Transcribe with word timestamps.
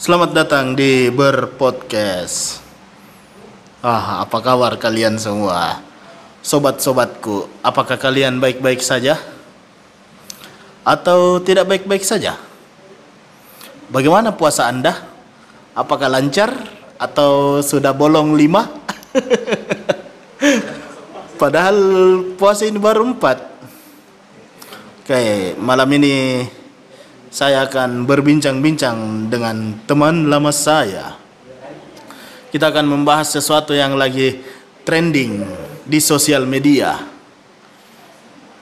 Selamat 0.00 0.32
datang 0.32 0.72
di 0.72 1.12
Berpodcast. 1.12 2.64
Ah, 3.84 4.24
apa 4.24 4.40
kabar 4.40 4.80
kalian 4.80 5.20
semua? 5.20 5.84
Sobat-sobatku, 6.40 7.44
apakah 7.60 8.00
kalian 8.00 8.40
baik-baik 8.40 8.80
saja? 8.80 9.20
Atau 10.88 11.44
tidak 11.44 11.68
baik-baik 11.68 12.00
saja? 12.00 12.40
Bagaimana 13.92 14.32
puasa 14.32 14.72
Anda? 14.72 15.04
Apakah 15.76 16.08
lancar 16.08 16.48
atau 16.96 17.60
sudah 17.60 17.92
bolong 17.92 18.40
lima? 18.40 18.72
Padahal 21.44 21.76
puasa 22.40 22.64
ini 22.64 22.80
baru 22.80 23.04
empat. 23.04 23.36
Oke, 25.04 25.52
malam 25.60 25.92
ini 25.92 26.48
saya 27.30 27.62
akan 27.62 28.10
berbincang-bincang 28.10 29.30
dengan 29.30 29.78
teman 29.86 30.26
lama 30.26 30.50
saya. 30.50 31.14
Kita 32.50 32.74
akan 32.74 32.90
membahas 32.90 33.30
sesuatu 33.30 33.70
yang 33.70 33.94
lagi 33.94 34.42
trending 34.82 35.46
di 35.86 36.02
sosial 36.02 36.42
media. 36.42 36.98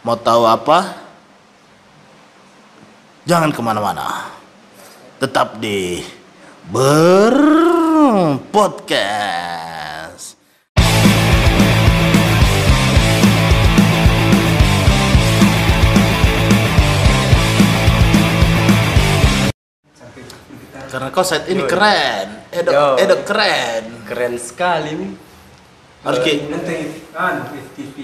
Mau 0.04 0.20
tahu 0.20 0.44
apa? 0.44 1.00
Jangan 3.24 3.48
ke 3.48 3.60
mana-mana. 3.64 4.28
Tetap 5.16 5.56
di 5.56 6.04
Berpodcast. 6.68 7.18
Karena 20.88 21.12
kau 21.12 21.20
saat 21.20 21.44
ini 21.52 21.68
keren, 21.68 22.48
Edo, 22.48 22.72
Yo. 22.72 22.96
Edo 22.96 23.20
keren. 23.28 24.08
Keren 24.08 24.40
sekali 24.40 24.96
nih. 24.96 25.12
Harus 26.04 26.20
ki, 26.24 26.48
nanti 26.48 26.76
kan 27.12 27.52
TV 27.76 27.96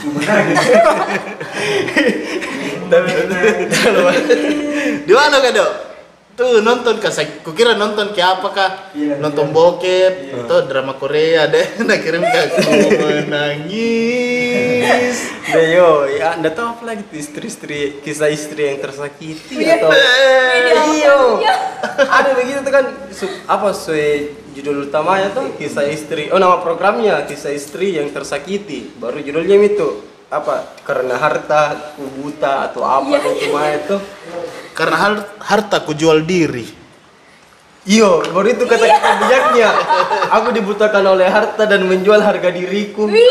di 5.06 5.12
mana 5.12 5.36
Dok? 5.52 5.89
Tuh 6.30 6.60
nonton 6.60 6.96
kah? 6.96 7.10
Saya 7.10 7.42
kukira 7.42 7.74
nonton 7.74 8.10
ke 8.10 8.22
apa 8.22 8.48
kah? 8.48 8.70
Iya, 8.92 9.18
nonton 9.18 9.46
iya. 9.46 9.54
bokep, 9.54 10.12
Iya. 10.24 10.40
atau 10.40 10.58
drama 10.64 10.94
Korea 10.94 11.44
deh. 11.46 11.66
Nah 11.86 11.96
kirim 11.96 12.22
ke 12.22 12.38
aku 12.40 12.60
menangis. 14.00 15.16
Nah, 15.50 15.64
yo, 15.76 15.88
ya 16.08 16.32
Anda 16.34 16.48
tahu 16.50 16.66
apa 16.74 16.84
lagi 16.86 17.04
istri-istri 17.12 18.00
kisah 18.00 18.30
istri 18.30 18.66
yang 18.66 18.78
tersakiti 18.78 19.60
atau 19.60 19.90
iyo. 20.94 21.44
Ada 22.00 22.30
begitu 22.32 22.58
tuh 22.60 22.72
kan 22.72 22.84
su- 23.10 23.36
apa 23.44 23.70
sesuai 23.70 24.10
judul 24.52 24.88
utamanya 24.88 25.28
tuh 25.30 25.52
kisah 25.54 25.84
istri. 25.86 26.30
Oh, 26.30 26.38
nama 26.38 26.58
programnya 26.58 27.20
kisah 27.24 27.52
istri 27.52 27.94
yang 27.94 28.08
tersakiti. 28.08 28.96
Baru 28.96 29.20
judulnya 29.20 29.60
itu 29.60 29.88
apa? 30.28 30.72
Karena 30.86 31.18
harta, 31.18 31.94
buta 31.98 32.70
atau 32.70 32.80
apa 32.80 33.18
itu 33.20 33.50
mah 33.50 33.68
itu. 33.68 33.96
Karena 34.80 34.96
har- 34.96 35.28
harta 35.38 35.84
ku 35.84 35.92
jual 35.92 36.24
diri. 36.24 36.64
Iyo, 37.82 38.20
baru 38.26 38.48
itu 38.50 38.64
kata-kata 38.64 39.08
bijaknya. 39.18 39.68
Aku 40.30 40.52
dibutakan 40.52 41.04
oleh 41.06 41.24
harta 41.26 41.64
dan 41.64 41.84
menjual 41.84 42.20
harga 42.20 42.48
diriku. 42.48 43.08
Eh, 43.08 43.24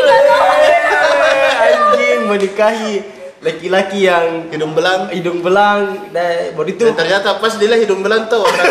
Anjing 1.59 2.25
menikahi 2.25 2.93
laki-laki 3.39 4.03
yang 4.03 4.49
Hidung 4.49 4.73
belang. 4.73 5.07
hidung 5.09 5.39
belang 5.39 6.09
dan 6.11 6.51
baru 6.53 6.65
itu 6.67 6.83
Dan 6.83 6.97
ternyata 6.97 7.37
pas 7.37 7.53
dia 7.55 7.71
hidung 7.71 8.01
belang 8.01 8.25
tuh 8.25 8.41
orang 8.41 8.67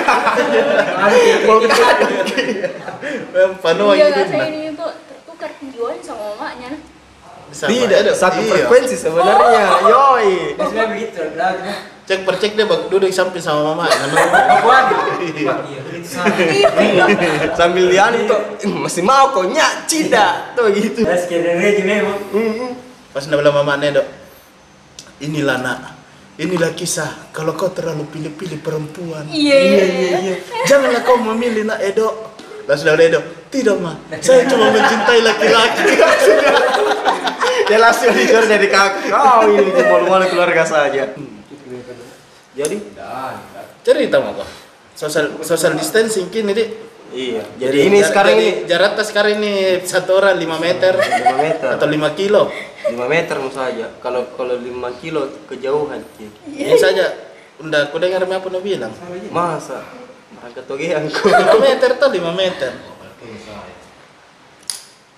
Panoa 3.62 3.92
Iya, 3.94 4.06
hidung. 4.10 4.28
saya 4.28 4.46
ini 4.46 4.74
tuh 4.74 4.90
tertukar 5.06 5.50
penjualan 5.56 5.98
sama 6.00 6.34
mamanya. 6.34 6.57
Sama 7.58 7.74
tidak 7.74 7.98
Edo. 8.00 8.12
satu 8.14 8.38
Iya. 8.38 8.50
frekuensi 8.54 8.94
sebenarnya. 8.94 9.64
Yoi. 9.82 10.54
biasanya 10.54 10.86
begitu 10.88 11.20
bilang 11.34 11.54
Cek 12.08 12.24
percek 12.24 12.56
dia 12.56 12.64
bak 12.64 12.88
duduk 12.88 13.10
samping 13.10 13.42
sama 13.42 13.74
mama. 13.74 13.84
Iya 13.84 13.98
sama 14.00 14.40
Sambil 17.58 17.84
lihat 17.88 18.14
itu 18.14 18.32
"Eh, 18.62 18.70
masih 18.70 19.02
mau 19.02 19.28
kau 19.28 19.44
nyak 19.44 19.84
cida 19.84 20.54
tuh 20.54 20.72
gitu. 20.72 21.04
ya 21.04 21.18
aja 21.52 21.82
memang 21.84 22.16
Mm-mm. 22.32 22.70
Pas 23.10 23.24
bilang 23.26 23.52
mama 23.52 23.74
Nedo, 23.74 24.04
inilah 25.18 25.58
nak, 25.58 25.78
inilah 26.36 26.72
kisah 26.72 27.28
kalau 27.28 27.52
kau 27.52 27.68
terlalu 27.68 28.06
pilih-pilih 28.06 28.62
perempuan. 28.62 29.26
Iya, 29.28 29.58
iya, 29.58 29.84
iya. 30.22 30.34
Janganlah 30.64 31.02
kau 31.02 31.18
memilih 31.18 31.66
nak 31.66 31.82
Edo. 31.82 32.30
Langsung 32.64 32.88
dari 32.88 33.08
Edo, 33.08 33.20
tidak 33.48 33.76
mah, 33.80 33.96
saya 34.20 34.44
cuma 34.44 34.68
mencintai 34.68 35.20
laki-laki. 35.24 35.82
Dia 37.68 37.76
langsung 37.76 38.16
dicor 38.16 38.48
dari 38.48 38.68
kakak. 38.72 39.12
Kau 39.12 39.44
ini 39.52 39.70
malu-malu 39.84 40.24
keluarga 40.32 40.64
saja. 40.64 41.12
Jadi 42.56 42.76
Cerita 43.84 44.16
mah 44.20 44.32
kok. 44.36 44.48
Social 44.92 45.40
social 45.44 45.72
distancing 45.76 46.28
kini 46.32 46.52
deh. 46.52 46.68
iya. 47.12 47.40
Jadi 47.56 47.88
ini 47.88 48.04
sekarang 48.04 48.36
ini 48.36 48.50
jaraknya 48.68 49.04
sekarang 49.04 49.40
ini 49.40 49.80
satu 49.80 50.20
orang 50.20 50.36
5 50.36 50.44
meter 50.60 50.92
5 50.92 51.44
meter. 51.44 51.68
atau 51.76 51.86
5 51.88 52.18
kilo. 52.18 52.52
5 52.88 52.92
meter 53.08 53.36
saja. 53.48 53.86
Kalau 54.00 54.28
kalau 54.36 54.60
5 54.60 55.00
kilo 55.00 55.28
kejauhan. 55.48 56.04
Ki. 56.16 56.28
Ini 56.52 56.76
saja. 56.76 57.16
Udah, 57.64 57.80
aku 57.88 57.96
dengar 57.96 58.24
apa 58.28 58.48
bilang. 58.60 58.92
Masa? 59.32 59.84
Merangkak 60.36 60.64
toge 60.68 60.92
angko. 60.92 61.32
5 61.32 61.64
meter 61.64 61.90
tuh 61.96 62.08
5 62.12 62.28
meter. 62.32 62.72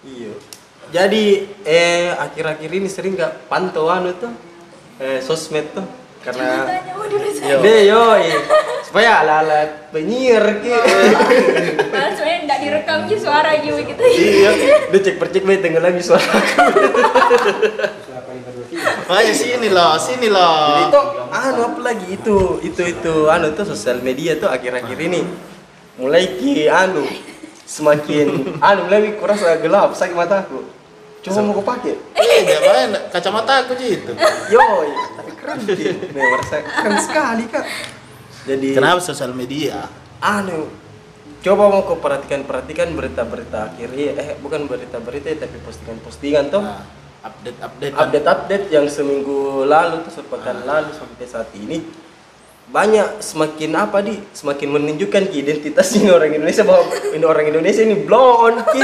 Iya. 0.00 0.32
Jadi 0.90 1.24
eh 1.62 2.10
akhir-akhir 2.10 2.70
ini 2.72 2.88
sering 2.88 3.14
gak 3.14 3.46
pantau 3.46 3.86
anu 3.86 4.10
tuh 4.16 4.32
eh 4.98 5.20
sosmed 5.20 5.70
tuh 5.76 5.84
karena. 6.20 6.68
Yo. 7.40 7.64
deh 7.64 7.88
yoi 7.88 8.28
supaya 8.84 9.24
ala-ala 9.24 9.88
penyiar 9.88 10.60
ki 10.60 10.68
Padahal 10.68 12.12
sebenarnya 12.12 12.40
nggak 12.44 12.60
direkam 12.60 12.98
gitu 13.08 13.20
suara 13.24 13.56
juga 13.64 13.80
gitu. 13.88 14.02
Iya. 14.04 14.50
dia 14.92 15.00
cek 15.00 15.16
percek 15.16 15.42
bae 15.48 15.58
tenggelam 15.58 15.90
lagi 15.94 16.04
suara 16.04 16.26
Makanya 19.10 19.34
sini 19.34 19.68
loh, 19.74 19.98
sini 19.98 20.28
loh. 20.30 20.86
itu 20.86 21.00
anu 21.34 21.60
apa 21.72 21.80
lagi 21.82 22.06
itu 22.14 22.62
itu 22.62 22.82
itu 22.84 23.14
anu 23.26 23.50
tuh 23.56 23.66
sosial 23.66 23.98
media 24.04 24.38
tuh 24.38 24.46
akhir-akhir 24.46 24.98
ini 25.00 25.24
mulai 25.98 26.38
ki 26.38 26.70
anu 26.70 27.02
semakin 27.70 28.26
anu 28.66 28.80
mulai 28.84 29.14
kurasa 29.14 29.54
gelap 29.56 29.94
sakit 29.94 30.12
mataku 30.12 30.66
coba 31.20 31.38
mau 31.40 31.54
kau 31.54 31.66
pakai 31.68 31.94
Eh, 32.16 32.40
jangan 32.42 32.90
kacamata 33.08 33.52
aku 33.60 33.72
gitu. 33.76 34.12
Yoi, 34.48 34.88
tapi 35.14 35.30
keren 35.34 35.58
sih. 35.62 35.92
Nih, 35.92 36.16
merasa 36.16 36.56
keren 36.60 36.96
sekali 36.96 37.44
kak. 37.44 37.64
Jadi 38.42 38.68
Kenapa 38.72 38.98
sosial 38.98 39.32
media? 39.32 39.84
anu 40.18 40.68
coba 41.38 41.68
mau 41.68 41.82
kau 41.82 41.96
perhatikan 41.96 42.42
perhatikan 42.42 42.92
berita-berita 42.92 43.68
akhir 43.68 43.88
eh 43.92 44.36
bukan 44.36 44.64
berita-berita 44.64 45.28
tapi 45.38 45.56
postingan-postingan 45.60 46.44
tuh 46.48 46.60
Nah, 46.60 46.84
update-update. 47.22 47.94
update-update 47.94 48.66
yang 48.70 48.86
seminggu 48.86 49.64
lalu 49.64 50.00
tuh 50.02 50.12
sepekan 50.14 50.60
lalu 50.62 50.88
sampai 50.90 51.24
saat 51.24 51.48
ini 51.54 51.84
banyak 52.70 53.18
semakin 53.18 53.70
apa 53.74 53.98
di? 54.00 54.14
Semakin 54.30 54.70
menunjukkan 54.70 55.26
ki 55.26 55.42
identitas 55.42 55.90
ini 55.98 56.06
orang 56.16 56.30
Indonesia 56.30 56.62
bahwa 56.62 56.86
ini 57.10 57.24
orang 57.26 57.46
Indonesia 57.50 57.82
ini 57.82 57.98
blow 58.06 58.46
on 58.46 58.62
ki 58.70 58.82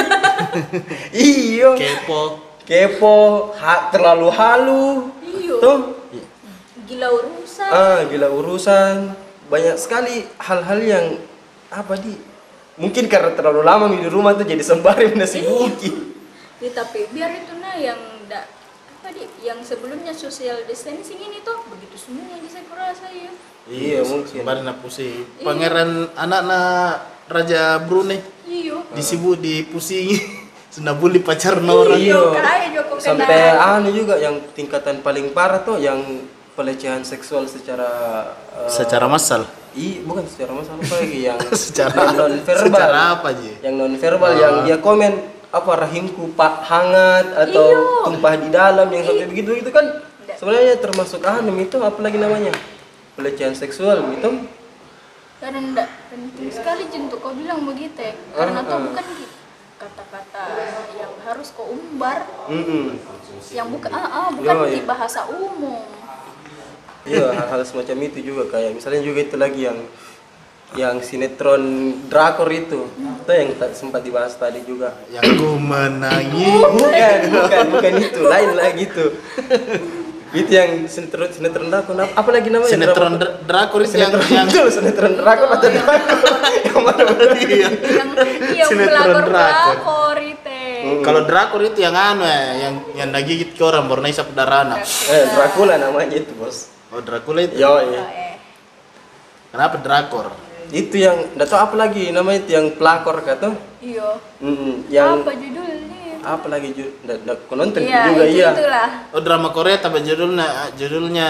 iyo. 1.55 1.79
Kepo. 1.79 2.43
kepo 2.67 3.17
ha, 3.55 3.95
terlalu 3.95 4.29
halu. 4.35 4.87
Iya. 5.23 5.55
tuh 5.63 5.79
Gila 6.87 7.09
urusan. 7.15 7.71
ah 7.71 7.99
gila 8.07 8.29
urusan. 8.31 8.97
Banyak 9.47 9.79
sekali 9.79 10.27
hal-hal 10.43 10.79
yang 10.82 11.06
apa 11.71 11.94
di? 11.94 12.15
Mungkin 12.77 13.06
karena 13.06 13.32
terlalu 13.32 13.62
lama 13.62 13.87
di 13.89 14.03
rumah 14.11 14.35
tuh 14.35 14.44
jadi 14.44 14.61
sembari 14.61 15.15
nasi 15.19 15.41
buki 15.47 16.19
Ya, 16.56 16.73
tapi 16.73 17.05
biar 17.12 17.31
itu 17.37 17.53
nah 17.61 17.77
yang 17.77 18.00
nggak 18.27 18.44
apa 18.99 19.09
di? 19.15 19.29
Yang 19.47 19.77
sebelumnya 19.77 20.11
social 20.11 20.65
distancing 20.67 21.21
ini 21.21 21.44
tuh 21.44 21.62
begitu 21.71 21.94
semua 21.94 22.27
yang 22.35 22.43
bisa 22.43 22.59
kurasa 22.67 23.06
ya. 23.15 23.31
Iya, 23.67 24.01
mungkin. 24.03 24.41
Kemarin 24.41 24.65
aku 24.65 24.81
pusing. 24.85 25.27
Pangeran 25.41 25.91
anak-anak 26.13 26.91
Raja 27.27 27.63
Brunei 27.81 28.23
Iya. 28.45 28.79
disibu 28.93 29.35
dipusingi. 29.35 30.47
Sudah 30.75 30.93
bully 30.93 31.19
pacar 31.19 31.59
orang. 31.59 31.99
Iya. 31.99 32.21
Kaya 32.33 32.67
Joko 32.73 32.95
sampai 32.97 33.51
anu 33.51 33.91
juga 33.91 34.15
yang 34.17 34.39
tingkatan 34.53 35.01
paling 35.01 35.33
parah 35.33 35.61
tuh 35.61 35.77
yang 35.77 35.99
pelecehan 36.53 37.03
seksual 37.03 37.45
secara 37.45 37.89
eh, 38.55 38.71
Secara 38.71 39.05
massal. 39.07 39.45
i 39.73 40.01
bukan 40.01 40.25
secara 40.25 40.57
masalah 40.57 40.81
apa 40.81 40.95
lagi 40.97 41.19
yang 41.23 41.39
Secara- 41.69 42.09
non 42.11 42.33
verbal 42.41 42.65
secara 42.65 43.01
apa, 43.13 43.29
Ji? 43.35 43.53
yang 43.61 43.75
non 43.77 43.93
verbal 43.95 44.31
Ah. 44.31 44.39
yang 44.39 44.55
dia 44.65 44.77
komen 44.79 45.13
apa 45.47 45.73
rahimku 45.77 46.33
pak 46.33 46.65
hangat 46.65 47.27
atau 47.37 47.65
Iyo. 47.69 48.09
tumpah 48.09 48.35
di 48.37 48.49
dalam 48.49 48.89
yang 48.89 49.05
sampai 49.05 49.29
begitu 49.29 49.53
itu 49.55 49.69
kan 49.69 49.85
sebenarnya 50.33 50.77
termasuk 50.77 51.21
anu 51.21 51.53
itu 51.57 51.77
apa 51.79 51.99
lagi 52.01 52.17
namanya 52.17 52.57
pelecehan 53.17 53.57
seksual 53.57 54.05
gitu 54.15 54.47
karena 55.37 55.59
enggak 55.61 55.89
penting 56.09 56.49
sekali 56.49 56.89
Ji, 56.89 56.97
untuk 57.09 57.21
kau 57.21 57.33
bilang 57.37 57.65
begitu 57.65 57.97
ya 58.01 58.15
karena 58.37 58.61
tuh 58.65 58.77
ah. 58.77 58.83
bukan 58.89 59.05
Ji, 59.17 59.27
kata-kata 59.77 60.45
yang 60.97 61.13
harus 61.25 61.49
kau 61.53 61.69
umbar 61.69 62.25
Mm-mm. 62.49 62.97
yang 63.53 63.69
bukan 63.69 63.91
ah, 63.93 64.09
ah, 64.09 64.29
bukan 64.33 64.55
Yo, 64.55 64.65
di 64.69 64.81
iya. 64.81 64.89
bahasa 64.89 65.29
umum 65.29 65.85
Iya, 67.07 67.31
hal-hal 67.39 67.63
semacam 67.63 67.97
itu 68.11 68.19
juga 68.19 68.43
kayak 68.51 68.83
misalnya 68.83 69.01
juga 69.07 69.19
itu 69.23 69.37
lagi 69.39 69.61
yang 69.71 69.79
yang 70.75 70.99
sinetron 70.99 71.63
drakor 72.11 72.51
itu. 72.51 72.91
Itu 72.91 73.31
yang 73.31 73.55
sempat 73.71 74.03
dibahas 74.03 74.35
tadi 74.35 74.67
juga. 74.67 74.99
Yang 75.15 75.39
ku 75.39 75.55
menangis. 75.63 76.59
Bukan, 76.59 77.19
bukan, 77.31 77.65
bukan 77.71 77.93
itu, 78.03 78.21
lain 78.27 78.51
lagi 78.59 78.83
itu. 78.91 79.07
itu 80.37 80.53
yang 80.53 80.71
sinetron 80.85 81.29
sinetron 81.33 81.69
drakor 81.73 81.94
apa, 81.97 82.12
apa 82.12 82.31
lagi 82.31 82.49
namanya? 82.53 82.73
Sinetron 82.73 83.12
drakor 83.49 83.81
itu 83.83 83.97
yang 83.97 84.12
yang 84.29 84.47
itu 84.47 84.61
sinetron 84.69 85.15
drakor 85.17 85.49
atau 85.56 85.69
drakor? 85.73 86.33
yang 86.67 86.81
mana 86.85 87.03
benar? 87.09 87.29
Iya. 87.37 87.69
yang 87.73 88.09
yang 88.53 88.69
Sinetron 88.69 89.25
pelakor 89.25 89.25
drakor. 89.33 90.17
itu 90.21 90.61
Kalau 91.03 91.21
drakor 91.27 91.61
itu 91.67 91.79
yang 91.83 91.97
anu 91.99 92.23
ya, 92.23 92.43
yang 92.69 92.75
yang 92.94 93.09
nagigit 93.11 93.56
ke 93.56 93.62
orang 93.65 93.91
baru 93.91 94.06
isap 94.06 94.31
darana. 94.38 94.79
Eh, 94.85 95.25
Dracula 95.35 95.75
namanya 95.83 96.15
itu, 96.15 96.31
Bos. 96.39 96.71
Oh 96.94 97.03
Dracula 97.03 97.43
itu. 97.43 97.59
Yo, 97.59 97.82
iya. 97.91 98.05
eh. 98.06 98.35
Kenapa 99.50 99.82
drakor? 99.82 100.31
Itu 100.71 100.94
yang 100.99 101.35
enggak 101.35 101.50
tahu 101.50 101.59
apa 101.59 101.75
lagi 101.79 102.11
namanya 102.15 102.39
itu 102.43 102.50
yang 102.55 102.67
pelakor 102.75 103.19
kata. 103.23 103.55
iya 103.87 104.19
yang 104.91 105.23
apa 105.23 105.32
judulnya 105.39 105.66
apa 106.28 106.46
lagi 106.49 106.75
aku 107.23 107.52
nonton 107.52 107.81
iya 107.81 108.11
juga 108.11 108.25
itu 108.25 108.37
iya 108.37 108.49
itulah 108.52 108.88
Oh 109.11 109.20
drama 109.20 109.49
Korea 109.49 109.78
tapi 109.78 110.02
judulnya 110.02 110.46
judulnya 110.75 111.28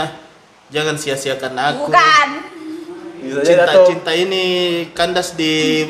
jangan 0.67 0.97
sia-siakan 0.97 1.55
aku. 1.55 1.87
bukan 1.87 2.29
Bisa 3.17 3.39
jadi 3.41 3.47
Cinta 3.47 3.65
atau 3.67 3.85
cinta 3.87 4.13
ini 4.13 4.45
kandas 4.91 5.33
di 5.33 5.85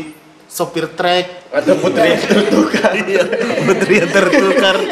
sopir 0.47 0.91
trek. 0.91 1.49
atau 1.49 1.75
putri 1.77 2.07
yang 2.09 2.23
tertukar 2.23 2.93
Iya, 3.03 3.23
putri 3.63 3.93
yang 3.97 4.11
tertukar. 4.11 4.77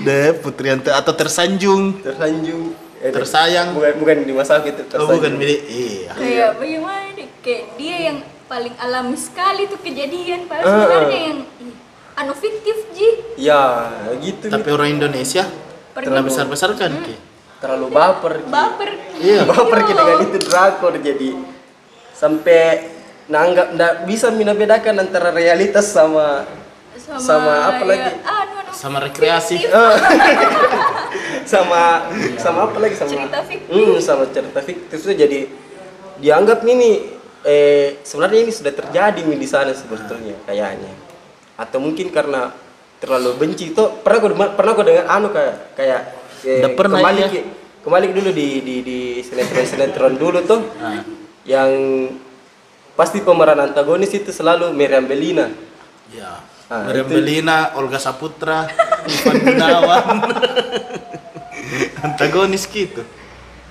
Deh, 0.00 0.32
putri 0.34 0.66
yang 0.68 0.80
ter- 0.80 0.94
atau 0.94 1.12
tersanjung. 1.12 2.00
tersanjung 2.00 2.72
Eh, 2.98 3.14
Tersayang. 3.14 3.78
bukan 3.78 3.94
bukan 3.94 4.16
di 4.20 4.34
masa 4.34 4.58
itu 4.60 4.82
Oh, 4.98 5.06
bukan 5.08 5.38
milik. 5.38 5.62
Iya. 5.64 6.10
kayak 6.14 6.50
bagaimana 6.58 7.06
kayak 7.38 7.62
dia 7.78 7.96
yang 8.10 8.18
paling 8.48 8.74
alami 8.78 9.14
sekali 9.14 9.68
tuh 9.68 9.76
kejadian 9.78 10.48
padahal 10.48 10.64
Ah, 10.64 10.74
sebenarnya 10.74 11.12
ah. 11.14 11.26
yang 11.26 11.38
anu 12.16 12.32
fiktif 12.34 12.76
ji 12.90 13.08
ya 13.38 13.62
gitu 14.18 14.48
Tapi 14.48 14.68
orang 14.68 14.90
Indonesia 14.90 15.44
Pergi. 15.92 16.04
terlalu 16.04 16.24
besar-besar 16.26 16.70
kan, 16.74 16.92
Ki? 16.98 17.14
terlalu 17.58 17.86
baper 17.88 18.34
Ki. 18.38 18.48
baper 18.48 18.90
Iya. 19.14 19.40
baper 19.50 19.78
Ki 19.82 19.92
dengan 19.92 20.18
itu 20.22 20.38
drakor 20.40 20.94
jadi 20.96 21.30
sampai 22.10 22.62
nanggap 23.26 23.66
nggak 23.70 23.94
bisa 24.04 24.30
mina 24.30 24.50
bedakan 24.50 24.98
antara 24.98 25.28
realitas 25.30 25.86
sama 25.86 26.48
sama, 26.98 27.20
Sama 27.20 27.52
apa 27.70 27.82
ya, 27.82 27.86
lagi? 27.86 28.10
anu, 28.18 28.52
anu, 28.58 28.70
Sama 28.70 28.98
rekreasi. 28.98 29.56
fiktif. 29.58 29.70
Eh, 29.70 29.96
sama 31.46 31.82
sama 32.36 32.58
apa 32.66 32.76
lagi 32.78 32.94
sama 32.94 33.10
Cerita 33.14 33.40
fiktif. 33.42 33.70
Hmm, 33.70 33.96
sama 33.98 34.24
cerita 34.26 34.60
fiktif 34.60 34.98
itu 34.98 35.12
jadi 35.14 35.40
dianggap 36.18 36.64
ini 36.64 37.17
eh 37.42 38.02
sebenarnya 38.02 38.40
ini 38.42 38.52
sudah 38.52 38.72
terjadi 38.72 39.20
nih 39.20 39.36
di 39.36 39.46
sana 39.46 39.70
sebetulnya 39.70 40.34
kayaknya 40.42 40.90
atau 41.54 41.78
mungkin 41.78 42.08
karena 42.08 42.50
terlalu 42.98 43.34
benci 43.36 43.70
itu 43.70 43.82
pernah 44.00 44.18
aku 44.18 44.26
pernah 44.52 44.72
aku 44.72 44.82
dengar 44.82 45.06
anu 45.06 45.28
kayak 45.30 45.54
kayak 45.74 46.00
eh, 46.42 46.70
pernah, 46.72 46.98
kembali. 46.98 47.20
Ki. 47.28 47.40
kembali 47.78 48.06
dulu 48.12 48.30
di 48.30 48.48
di 48.60 48.74
di 48.82 48.98
sinetron 49.20 49.64
sinetron 49.64 50.14
dulu 50.22 50.38
tuh 50.42 50.60
Ah. 50.76 51.02
yang 51.44 51.70
pasti 52.92 53.22
pemeran 53.22 53.58
antagonis 53.60 54.10
itu 54.10 54.30
selalu 54.30 54.70
Meriam 54.70 55.04
Belina 55.04 55.46
Ya. 56.08 56.42
Ah, 56.66 56.84
Meriam 56.84 57.04
itu- 57.04 57.14
Belina, 57.14 57.72
Olga 57.76 57.96
Saputra, 57.96 58.64
Ivan 59.04 59.36
Gunawan. 59.38 60.04
Antagonis 62.02 62.64
gitu. 62.64 63.04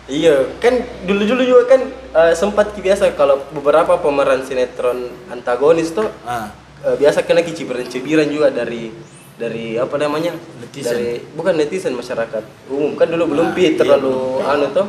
Iya, 0.07 0.56
kan 0.63 0.71
dulu-dulu 1.04 1.44
juga 1.44 1.63
kan 1.68 1.81
eh, 1.92 2.31
sempat 2.31 2.71
biasa 2.74 3.12
kalau 3.13 3.44
beberapa 3.51 4.00
pemeran 4.00 4.39
sinetron 4.42 5.04
antagonis 5.27 5.92
tuh 5.92 6.07
Ah. 6.24 6.48
eh, 6.80 6.95
biasa 6.95 7.27
kena 7.27 7.44
cibiran-cibiran 7.44 8.31
juga 8.31 8.48
dari 8.48 8.95
dari 9.36 9.75
apa 9.75 10.00
namanya? 10.00 10.31
Netizen. 10.63 10.95
Dari 10.95 11.09
bukan 11.36 11.54
netizen 11.59 11.92
masyarakat 11.92 12.39
umum 12.71 12.95
kan 12.95 13.06
dulu 13.06 13.36
belum 13.36 13.51
Ah, 13.51 13.54
pi 13.54 13.62
iya, 13.68 13.75
terlalu 13.75 14.15
belum. 14.39 14.48
anu 14.48 14.65
tuh. 14.71 14.88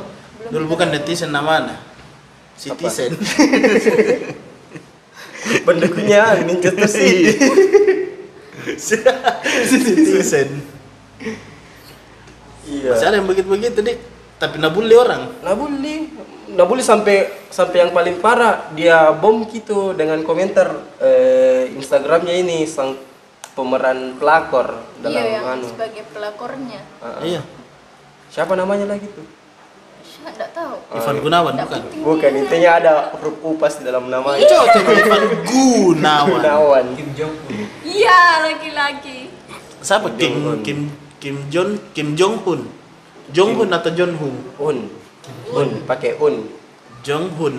Dulu 0.49 0.65
bukan 0.71 0.89
netizen 0.89 1.35
namanya. 1.35 1.83
Citizen. 2.55 3.19
Pendukungnya 5.67 6.43
Manchester 6.47 6.87
City. 6.87 7.35
Citizen. 9.67 10.49
iya. 12.67 12.91
Masih 12.95 13.07
ada 13.07 13.17
yang 13.17 13.27
begitu-begitu, 13.27 13.79
Dik. 13.81 13.99
Tapi 14.39 14.57
nabully 14.57 14.95
orang. 14.95 15.43
Nabuli, 15.43 16.15
Nabuli 16.49 16.81
sampai 16.81 17.29
sampai 17.51 17.77
yang 17.83 17.93
paling 17.93 18.23
parah 18.23 18.71
dia 18.73 19.11
bom 19.11 19.43
gitu 19.45 19.93
dengan 19.93 20.23
komentar 20.23 20.73
eh, 20.97 21.69
Instagramnya 21.75 22.33
ini 22.33 22.63
sang 22.65 22.95
pemeran 23.53 24.15
pelakor 24.17 24.79
dalam 25.03 25.19
iya 25.19 25.35
yang 25.37 25.59
anu. 25.59 25.67
sebagai 25.67 26.07
pelakornya 26.09 26.79
Ah, 26.99 27.19
ah. 27.19 27.21
Iya. 27.21 27.43
Siapa 28.29 28.55
namanya 28.55 28.87
lagi 28.87 29.11
tuh? 29.11 29.27
saya 29.99 30.31
nggak 30.31 30.51
tahu 30.53 30.75
Ivan 30.95 31.17
Gunawan 31.19 31.53
Nggak 31.53 31.67
bukan. 31.69 31.83
Bukan, 32.01 32.33
intinya 32.39 32.71
ada 32.75 32.93
huruf 33.13 33.37
U 33.41 33.51
pas 33.55 33.75
di 33.75 33.83
dalam 33.83 34.07
namanya. 34.07 34.41
Coba 34.45 34.65
coba 34.73 34.91
Ivan 34.95 35.25
Gunawan. 35.45 36.31
Gunawan. 36.39 36.85
Kim 36.95 37.09
Jong 37.13 37.35
Un. 37.35 37.57
iya 37.83 38.21
laki-laki 38.41 39.19
Siapa? 39.79 40.15
Kim. 40.15 40.63
Kim 40.63 40.79
Kim 41.19 41.37
Jong 41.51 41.71
Kim 41.93 42.15
Jong 42.15 42.41
Un. 42.47 42.61
Jong 43.31 43.59
Un 43.59 43.71
atau 43.71 43.91
John 43.93 44.13
Hun? 44.15 44.35
Un. 44.59 44.79
Un, 45.51 45.69
pakai 45.85 46.17
un. 46.17 46.49
Jong 47.03 47.27
Hun. 47.37 47.55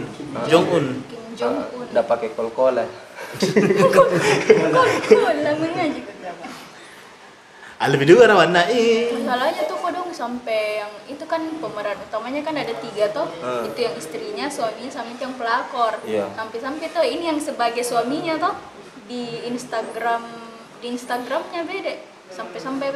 Jong 0.45 0.65
Un. 0.67 0.85
Kim 1.05 1.21
Jong 1.35 1.55
Un 1.71 1.87
Udah 1.87 2.03
pakai 2.03 2.33
kol-kola. 2.33 2.85
kok 3.29 4.07
kok 5.05 5.33
namanya 5.39 5.85
juga 5.87 6.11
berapa 6.15 6.45
Ah, 7.79 7.87
lebih 7.87 8.11
dua 8.11 8.27
rawan 8.27 8.51
eh. 8.67 9.07
masalahnya 9.15 9.63
tuh 9.63 9.79
kok 9.79 9.91
dong 9.93 10.11
sampai 10.11 10.83
yang 10.83 10.91
itu 11.07 11.23
kan 11.23 11.39
pemeran 11.39 11.95
utamanya 12.01 12.43
kan 12.43 12.51
ada 12.53 12.75
tiga 12.75 13.07
tuh 13.09 13.23
Ah. 13.39 13.63
itu 13.63 13.79
yang 13.79 13.95
istrinya 13.95 14.45
suaminya 14.51 14.91
sama 14.91 15.09
itu 15.09 15.23
yang 15.23 15.35
pelakor 15.35 15.93
Iya. 16.03 16.27
sampai-sampai 16.35 16.91
tuh 16.91 17.05
ini 17.05 17.23
yang 17.27 17.39
sebagai 17.39 17.79
suaminya 17.79 18.35
tuh 18.35 18.55
di 19.07 19.47
Instagram 19.47 20.27
di 20.79 20.91
Instagramnya 20.91 21.63
beda 21.63 21.93
sampai-sampai 22.29 22.87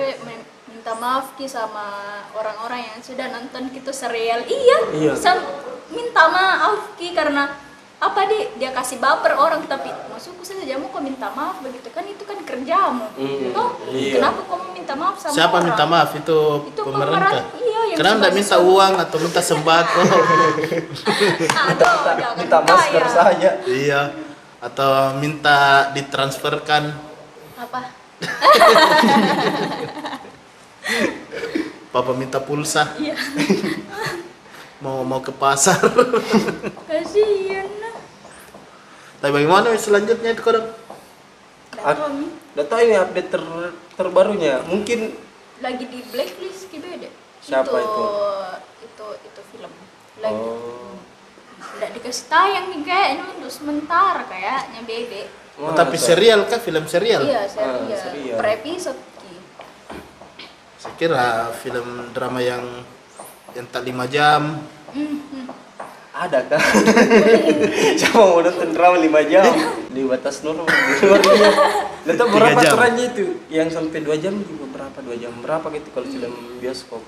minta 0.73 0.93
maaf 0.95 1.33
ki 1.33 1.45
sama 1.45 1.85
orang-orang 2.33 2.81
yang 2.83 2.99
sudah 2.99 3.29
nonton 3.29 3.69
gitu 3.69 3.91
serial 3.91 4.41
iya, 4.43 4.77
Iya. 4.91 5.13
sam- 5.13 5.45
minta 5.87 6.25
maaf 6.27 6.93
ki 6.93 7.13
karena 7.13 7.53
apa 7.95 8.21
di 8.25 8.35
dia 8.57 8.67
kasih 8.69 8.97
baper 8.97 9.31
orang 9.33 9.63
tapi 9.63 9.87
maksudku 10.09 10.43
saja 10.43 10.75
mau 10.75 10.89
kok 10.89 10.99
minta 10.99 11.29
maaf 11.29 11.61
begitu 11.61 11.87
kan 11.87 12.03
itu 12.03 12.19
kan 12.21 12.35
kerjamu 12.37 13.07
Mm, 13.13 13.53
toh 13.53 13.69
iya. 13.87 14.17
kenapa 14.17 14.43
kamu 14.43 14.65
minta 14.73 14.93
maaf 14.93 15.15
sama 15.15 15.31
Siapa 15.31 15.53
orang? 15.53 15.65
minta 15.69 15.85
maaf 15.85 16.11
itu, 16.11 16.39
Itu 16.67 16.81
kah? 16.83 17.43
iya, 17.55 17.79
yang 17.85 17.95
Kenapa 17.95 18.15
enggak 18.17 18.33
sebagai 18.33 18.43
minta 18.43 18.57
uang 18.59 18.93
atau 18.99 19.17
minta 19.19 19.41
sembako? 19.41 20.01
Aduh, 21.63 21.95
jangan 22.03 22.35
Minta 22.41 22.57
masker 22.59 23.03
kaya. 23.03 23.13
saja. 23.13 23.49
iya. 23.63 24.01
Atau 24.59 24.89
minta 25.15 25.59
ditransferkan 25.91 26.91
apa 27.55 27.79
Papa 31.93 32.11
minta 32.11 32.41
pulsa 32.41 32.89
iya 32.97 33.13
mau 34.83 35.05
mau 35.05 35.21
ke 35.21 35.31
pasar. 35.31 35.79
kasihan 36.89 37.69
lah 37.79 37.95
Tapi 39.21 39.31
bagaimana 39.31 39.71
selanjutnya 39.77 40.35
itu 40.35 40.43
Mi. 42.11 42.27
Udah 42.53 42.65
tahu 42.67 42.79
ini 42.81 42.95
update 42.95 43.29
ter- 43.29 43.75
terbarunya. 43.95 44.59
Mungkin 44.67 45.15
lagi 45.57 45.85
di 45.87 46.03
blacklist 46.03 46.67
gitu 46.67 46.83
beda 46.83 47.07
Siapa 47.39 47.71
itu? 47.71 48.03
itu 48.83 49.05
itu 49.23 49.41
film 49.51 49.71
lagi 50.19 50.35
oh, 50.35 50.95
nggak 51.79 51.89
dikasih 51.95 52.25
tayang 52.27 52.65
nih 52.67 52.81
kayaknya 52.83 53.23
untuk 53.31 53.47
sementara 53.47 54.27
kayaknya 54.27 54.81
beda 54.83 55.23
Oh, 55.53 55.69
tapi 55.71 56.01
serial 56.01 56.49
kah? 56.49 56.57
Film 56.57 56.89
serial? 56.89 57.21
iya 57.23 57.45
Ah, 57.45 57.47
serial 57.47 57.93
serial. 57.93 58.37
per 58.41 58.47
episode. 58.57 58.97
Saya 60.83 60.99
kira 60.99 61.47
film 61.63 62.11
drama 62.11 62.43
yang 62.43 62.83
yang 63.55 63.63
tak 63.71 63.87
lima 63.87 64.03
jam. 64.11 64.59
Ada 66.11 66.43
kan? 66.43 66.59
Siapa 68.03 68.19
mau 68.19 68.37
nonton 68.37 68.69
drama 68.69 69.01
5 69.01 69.33
jam? 69.33 69.49
Di 69.89 70.05
batas 70.05 70.45
normal. 70.45 70.69
Di 70.69 71.09
luarnya. 71.09 71.51
Udah 72.05 72.15
tahu 72.21 72.27
berapa 72.37 72.59
aturannya 72.61 73.05
itu? 73.17 73.25
Yang 73.49 73.81
sampai 73.81 74.05
2 74.05 74.21
jam 74.21 74.37
juga 74.45 74.65
berapa? 74.77 74.97
2 75.01 75.17
jam 75.17 75.33
berapa 75.41 75.65
gitu 75.73 75.89
kalau 75.89 76.05
film 76.05 76.33
bioskop? 76.61 77.01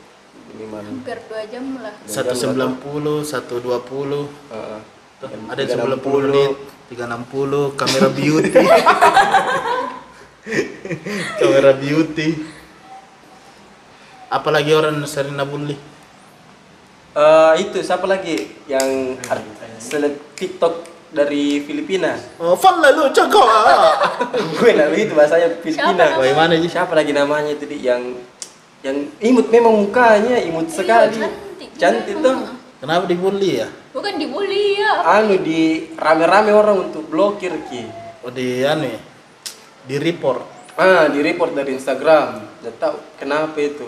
minimal. 0.56 0.82
hampir 0.88 1.18
dua 1.28 1.42
jam 1.52 1.66
lah 1.84 1.94
Satu 2.08 2.32
sembilan 2.32 2.80
puluh, 2.80 3.20
satu 3.28 3.60
dua 3.60 3.84
puluh. 3.84 4.26
Heeh. 4.50 4.80
Ada 5.52 5.60
yang 5.68 5.72
sembilan 5.76 6.00
puluh 6.00 6.20
menit, 6.32 6.56
tiga 6.88 7.04
enam 7.12 7.28
puluh. 7.28 7.76
Kamera 7.76 8.08
beauty. 8.08 8.52
kamera 11.40 11.72
beauty. 11.76 12.30
Apalagi 14.36 14.76
orang 14.76 15.00
Serena 15.08 15.48
Bully. 15.48 15.80
Eh, 17.16 17.54
itu 17.64 17.80
siapa 17.80 18.04
lagi 18.04 18.36
yang 18.68 19.16
seleb 19.80 20.20
TikTok 20.36 20.84
dari 21.16 21.64
Filipina? 21.64 22.20
Oh, 22.36 22.60
Fala 22.60 22.92
lu 22.92 23.08
cakap. 23.08 23.48
Gue 24.60 24.76
lah 24.76 24.92
begitu 24.92 25.16
bahasanya 25.16 25.56
Filipina. 25.64 25.96
Siapa 26.12 26.20
Bagaimana 26.20 26.60
sih? 26.60 26.68
Siapa 26.68 26.92
lagi 26.92 27.16
namanya 27.16 27.56
itu 27.56 27.64
Di? 27.64 27.80
yang 27.80 28.20
yang 28.84 29.08
imut 29.18 29.48
memang 29.48 29.72
mukanya 29.80 30.44
imut 30.44 30.68
Iya, 30.68 30.76
sekali. 30.76 31.16
cantik 31.16 31.70
Cantik 31.80 32.16
tuh. 32.20 32.36
Kenapa 32.84 33.08
dibully 33.08 33.64
ya? 33.64 33.72
bukan 33.96 34.20
dibully 34.20 34.76
ya 34.76 35.08
Anu 35.18 35.40
di 35.40 35.88
rame-rame 35.96 36.52
orang 36.52 36.92
untuk 36.92 37.08
blokir 37.08 37.56
ki. 37.72 37.88
Oh 38.20 38.30
di 38.30 38.62
anu 38.62 38.84
ya? 38.86 39.00
Di 39.88 39.96
report. 39.96 40.44
Ah, 40.76 41.08
di 41.08 41.24
report 41.24 41.56
dari 41.56 41.80
Instagram. 41.80 42.60
Nggak 42.60 42.76
tahu 42.80 42.96
kenapa 43.16 43.56
itu. 43.64 43.88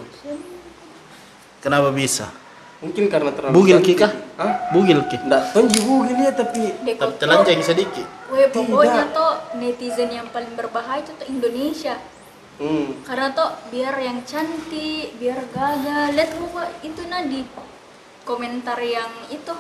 Kenapa 1.59 1.91
bisa? 1.91 2.31
Mungkin 2.77 3.09
karena 3.09 3.33
terlalu 3.33 3.57
Bugil 3.57 3.79
ki 3.81 3.93
kah? 3.97 4.11
Hah? 4.37 4.69
Bugil 4.69 5.01
ki. 5.09 5.17
Nggak, 5.25 5.43
tonji 5.49 5.81
bugil 5.81 6.17
ya 6.21 6.31
tapi 6.31 6.61
Tapi 6.93 7.13
telanjang 7.17 7.61
sedikit. 7.65 8.05
Weh, 8.29 8.47
pokoknya 8.53 9.09
Tidak. 9.09 9.17
tuh 9.17 9.31
netizen 9.57 10.09
yang 10.13 10.29
paling 10.29 10.53
berbahaya 10.53 11.01
itu 11.01 11.11
tuh 11.17 11.25
Indonesia. 11.25 11.97
hmm, 12.61 13.01
Karena 13.01 13.33
tuh 13.33 13.49
biar 13.73 13.97
yang 13.97 14.21
cantik, 14.23 15.17
biar 15.17 15.41
gagal. 15.49 16.13
Lihat 16.13 16.31
gua 16.37 16.69
itu 16.85 17.01
nadi 17.09 17.41
komentar 18.21 18.77
yang 18.77 19.09
itu 19.33 19.53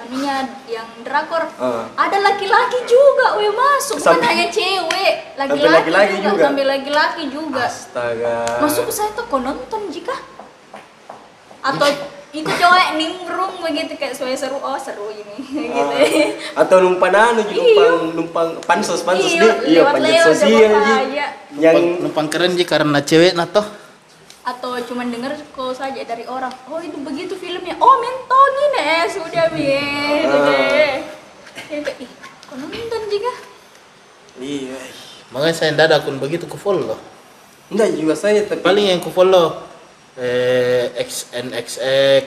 anunya 0.00 0.34
yang 0.66 0.88
drakor. 1.00 1.44
Ah. 1.54 1.84
Ada 1.94 2.18
laki-laki 2.18 2.84
juga, 2.84 3.36
weh 3.36 3.48
masuk. 3.48 3.96
Bukan 3.96 4.16
Sampai- 4.16 4.28
hanya 4.30 4.46
cewek, 4.48 5.14
laki-laki 5.34 5.68
laki-laki 5.86 6.14
juga, 6.16 6.30
juga? 6.30 6.42
sampai 6.44 6.64
laki-laki 6.66 7.22
juga. 7.28 7.64
astaga. 7.64 8.36
Masuk 8.58 8.88
saya 8.88 9.10
tuh 9.12 9.24
kok 9.24 9.40
nonton 9.40 9.82
jika 9.88 10.16
atau 11.60 11.84
itu 12.30 12.46
cowok 12.48 12.96
nimbrung 12.96 13.58
begitu 13.60 13.92
kayak 13.94 14.16
supaya 14.16 14.32
seru 14.32 14.56
oh 14.56 14.78
seru 14.78 15.10
ini 15.10 15.34
gitu. 15.44 15.76
Ah, 15.76 16.62
atau 16.62 16.80
numpang 16.80 17.10
anu 17.10 17.42
juga 17.42 17.52
Iya. 17.52 17.68
numpang 17.68 17.98
numpang 18.14 18.48
pansos 18.64 19.02
pansos 19.02 19.28
Iya, 19.28 19.42
deh 19.42 19.54
iya 19.66 19.80
panjat 19.84 20.08
lewat 20.08 20.26
sosial 20.30 20.72
yang 21.52 21.74
Numpang, 21.74 21.84
numpang 22.00 22.26
keren 22.30 22.52
sih 22.54 22.64
karena 22.64 22.98
cewek 23.02 23.34
nah 23.34 23.44
toh. 23.44 23.66
Atau 24.50 24.74
cuman 24.82 25.08
denger 25.08 25.32
kok 25.54 25.72
saja 25.72 26.02
dari 26.02 26.26
orang 26.26 26.50
oh 26.66 26.82
itu 26.82 26.98
begitu 26.98 27.34
filmnya. 27.38 27.78
Oh 27.78 27.96
mentong 28.02 28.54
ini 28.66 28.80
eh 28.82 29.04
sudah 29.06 29.44
Ah. 29.46 30.98
ya 31.70 31.78
kayak 31.80 31.94
ih 32.02 32.10
kok 32.46 32.56
nonton 32.58 33.02
juga 33.06 33.32
iya. 34.42 34.78
Makanya 35.30 35.54
saya 35.54 35.70
tidak 35.70 35.86
ada 35.86 35.96
akun 36.02 36.18
begitu 36.18 36.50
ku 36.50 36.58
follow. 36.58 36.98
enggak 37.70 37.94
juga 37.94 38.18
saya 38.18 38.42
tapi 38.42 38.66
Paling 38.66 38.86
yang 38.90 38.98
ku 38.98 39.14
follow 39.14 39.69
eh 40.16 40.90
XNXX, 40.96 42.26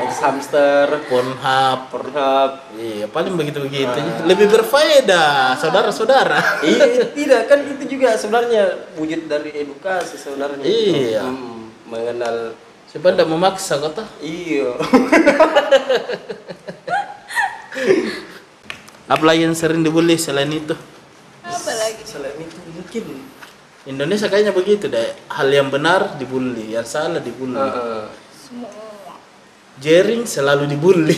ex 0.00 0.14
hamster 0.18 1.04
Pornhub. 1.06 1.78
Pornhub 1.88 2.50
Iya, 2.74 3.06
paling 3.06 3.34
begitu-begitu. 3.34 3.98
Lebih 4.24 4.48
berfaedah, 4.50 5.54
saudara-saudara. 5.54 6.64
iya 6.64 7.04
tidak 7.08 7.44
kan 7.44 7.60
itu 7.62 7.84
juga 7.86 8.16
sebenarnya 8.16 8.62
wujud 8.94 9.26
dari 9.26 9.52
edukasi 9.54 10.16
sebenarnya 10.16 10.64
Iya. 10.64 11.22
Hmm, 11.22 11.68
mengenal 11.84 12.56
Siapa 12.86 13.10
tidak 13.10 13.26
memaksa 13.26 13.74
kata? 13.76 14.06
iya 14.18 14.70
Apalagi 19.04 19.44
yang 19.44 19.52
sering 19.52 19.82
dibully 19.82 20.16
selain 20.16 20.48
itu? 20.48 20.72
apa 21.44 21.70
lagi 21.76 22.00
selain 22.02 22.40
itu 22.40 22.56
mungkin 22.72 23.04
Indonesia 23.84 24.26
kayaknya 24.26 24.50
begitu 24.50 24.88
deh. 24.88 25.12
Hal 25.28 25.48
yang 25.48 25.68
benar 25.68 26.16
dibully, 26.16 26.72
yang 26.72 26.84
salah 26.84 27.20
dibully. 27.20 27.56
Heeh. 27.56 28.04
semua 28.32 28.70
Jering 29.76 30.22
selalu 30.24 30.70
dibully. 30.70 31.16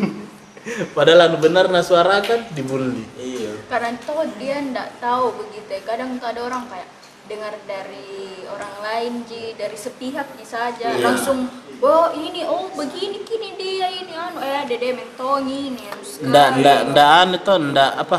Padahal 0.94 1.26
anu 1.26 1.42
benar 1.42 1.66
nah 1.66 1.82
suarakan 1.82 2.46
dibully. 2.54 3.02
iya 3.18 3.50
karena 3.66 3.98
toh 3.98 4.22
dia 4.38 4.62
ndak 4.62 5.00
tahu 5.00 5.34
begitu 5.34 5.66
ya. 5.66 5.80
kadang 5.82 6.20
tuh 6.20 6.28
ada 6.28 6.40
orang 6.44 6.62
kayak 6.70 6.86
dengar 7.24 7.54
dari 7.64 8.46
orang 8.46 8.74
lain 8.78 9.12
ji 9.24 9.56
dari 9.56 9.74
sepihak 9.74 10.28
ji 10.36 10.44
saja 10.44 10.92
Iya. 10.92 11.02
langsung 11.02 11.50
oh 11.80 12.14
ini 12.14 12.46
oh 12.46 12.70
begini 12.76 13.24
kini 13.24 13.58
dia 13.58 13.90
ini 13.90 14.12
anu 14.12 14.38
eh 14.38 14.62
dede 14.68 14.92
mentong 14.92 15.48
ini 15.48 15.82
harus 15.82 16.20
Ndak 16.20 16.48
ndak 16.60 16.78
ndak 16.92 17.08
anu 17.10 17.36
toh 17.40 17.56
ndak 17.58 17.90
apa? 17.98 18.18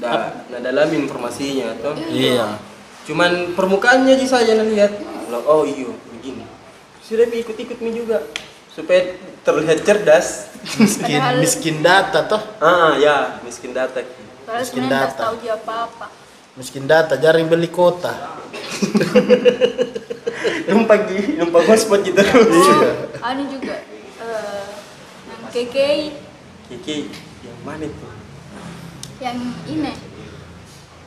nah, 0.00 0.32
nah 0.48 0.60
dalam 0.62 0.88
informasinya 0.88 1.76
tuh 1.76 1.92
Iya. 2.08 2.56
Cuman 3.02 3.52
permukaannya 3.52 4.14
aja 4.14 4.26
saja 4.30 4.54
nah 4.54 4.62
lihat 4.62 4.94
oh 5.44 5.62
iya 5.62 5.90
begini 6.10 6.42
sudah 7.02 7.26
ikut-ikut 7.26 7.78
mi 7.78 7.90
juga 7.92 8.22
supaya 8.68 9.16
terlihat 9.42 9.82
cerdas 9.82 10.26
Miskin 10.78 11.18
Padahal- 11.18 11.40
miskin 11.42 11.76
data 11.82 12.18
toh. 12.24 12.40
ah 12.62 12.94
ya 12.94 13.42
miskin 13.42 13.72
data 13.72 13.98
Padahal 14.42 14.62
Miskin 14.62 14.84
data. 14.86 15.20
tahu 15.22 15.34
dia 15.38 15.54
apa-apa. 15.54 16.06
Miskin 16.52 16.84
data 16.84 17.14
jarang 17.14 17.46
beli 17.46 17.66
kota. 17.66 18.10
numpang 20.68 21.00
di 21.06 21.36
numpang 21.36 21.64
hotspot 21.64 22.00
gitu 22.02 22.18
terus 22.18 22.66
Anu 23.20 23.42
juga 23.48 23.76
eh 24.18 24.66
yang 25.26 25.40
KKI 25.48 26.02
Kiki 26.68 26.96
yang 27.42 27.58
mana 27.62 27.84
itu 27.84 28.06
yang 29.18 29.36
ini. 29.64 29.92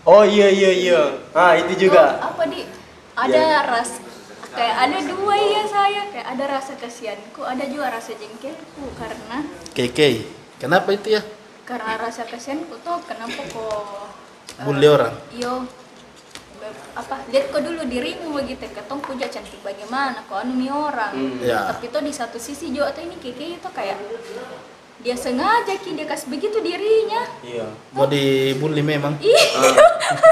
Oh 0.06 0.24
iya 0.24 0.48
iya 0.48 0.72
iya 0.72 1.02
ah 1.34 1.54
itu 1.54 1.88
juga 1.88 2.18
Oh, 2.18 2.30
apa 2.32 2.44
di 2.46 2.62
ada 3.14 3.44
ras 3.66 3.92
kayak 4.52 4.76
ada 4.80 4.98
dua 5.04 5.36
ya 5.36 5.64
saya 5.66 6.02
kayak 6.08 6.28
ada 6.30 6.46
rasa 6.50 6.74
kasihanku, 6.76 7.44
ada 7.44 7.64
juga 7.66 7.92
rasa 7.92 8.14
jengkelku 8.14 8.88
karena 8.96 9.44
KK. 9.72 10.00
Kenapa 10.58 10.90
itu 10.90 11.12
ya? 11.12 11.22
karena 11.62 11.98
rasa 11.98 12.24
kasihanku 12.24 12.78
tuh 12.80 13.02
kenapa 13.04 13.42
kok 13.42 14.14
eh, 14.56 14.64
Bully 14.64 14.88
orang. 14.88 15.12
Iyo 15.30 15.66
be- 16.56 16.78
apa 16.94 17.26
lihat 17.28 17.50
kok 17.50 17.60
dulu 17.60 17.84
dirimu 17.84 18.32
begitu 18.32 18.70
ketong 18.70 19.02
puja 19.02 19.28
cantik 19.28 19.60
bagaimana 19.60 20.24
kok 20.24 20.40
anu 20.40 20.54
mi 20.54 20.70
orang 20.70 21.12
Hmm. 21.12 21.42
Ya. 21.42 21.68
tapi 21.68 21.90
tuh 21.90 22.00
di 22.00 22.14
satu 22.14 22.38
sisi 22.38 22.70
juga 22.70 22.94
tuh 22.94 23.04
ini 23.04 23.18
keke 23.18 23.60
itu 23.60 23.70
kayak 23.70 23.98
dia 25.06 25.14
sengaja 25.16 25.74
ki. 25.78 25.94
Dia 25.94 26.04
kasih 26.04 26.28
begitu 26.28 26.58
dirinya. 26.60 27.22
Iya. 27.40 27.70
Mau 27.94 28.10
dibully 28.10 28.82
memang. 28.82 29.14
ih 29.22 29.46
Ah, 29.54 29.70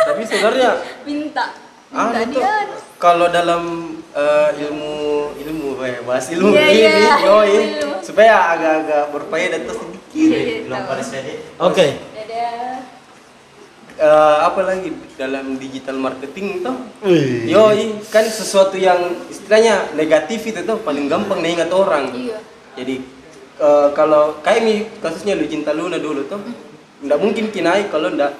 tapi 0.10 0.26
sebenarnya 0.26 0.70
minta. 1.06 1.54
Ah 1.90 2.10
minta 2.10 2.20
itu 2.24 2.34
dia. 2.36 2.66
Kalau 2.98 3.30
dalam 3.30 3.64
eh, 4.10 4.50
ilmu 4.60 4.94
ilmu 5.38 5.68
eh, 5.80 6.02
bahas 6.02 6.26
ilmu 6.28 6.50
Iya, 6.50 6.66
ini 6.66 6.82
iya, 6.98 7.16
yoi, 7.22 7.54
ilmu. 7.78 8.02
supaya 8.02 8.34
agak-agak 8.50 9.04
berfaedah 9.12 9.60
terus 9.62 9.78
sedikit 9.78 10.02
Iya, 10.14 10.40
Belum 10.64 10.74
tahu. 10.76 10.90
pada 10.90 11.04
saya 11.04 11.34
Oke. 11.60 11.88
dadah 12.12 12.82
Eh, 13.94 14.10
apa 14.42 14.62
lagi? 14.64 14.90
Dalam 15.14 15.54
digital 15.56 15.94
marketing 15.96 16.66
tuh 16.66 16.74
Wih. 17.02 17.46
Yoi, 17.46 18.02
kan 18.10 18.26
sesuatu 18.26 18.74
yang 18.74 18.98
istilahnya 19.28 19.94
negatif 19.94 20.42
itu 20.44 20.66
tuh 20.66 20.82
paling 20.82 21.06
gampang 21.06 21.38
diingat 21.40 21.70
orang. 21.70 22.10
iya. 22.10 22.42
Jadi 22.74 23.06
eh, 23.60 23.88
kalau 23.94 24.40
kayak 24.42 24.62
mi 24.64 24.76
kasusnya 25.02 25.38
lu 25.38 25.46
cinta 25.46 25.76
Luna 25.76 25.98
dulu 26.00 26.26
tuh, 26.26 26.42
nggak 27.04 27.20
mungkin 27.20 27.52
kinai 27.54 27.90
kalau 27.94 28.10
ndak 28.14 28.34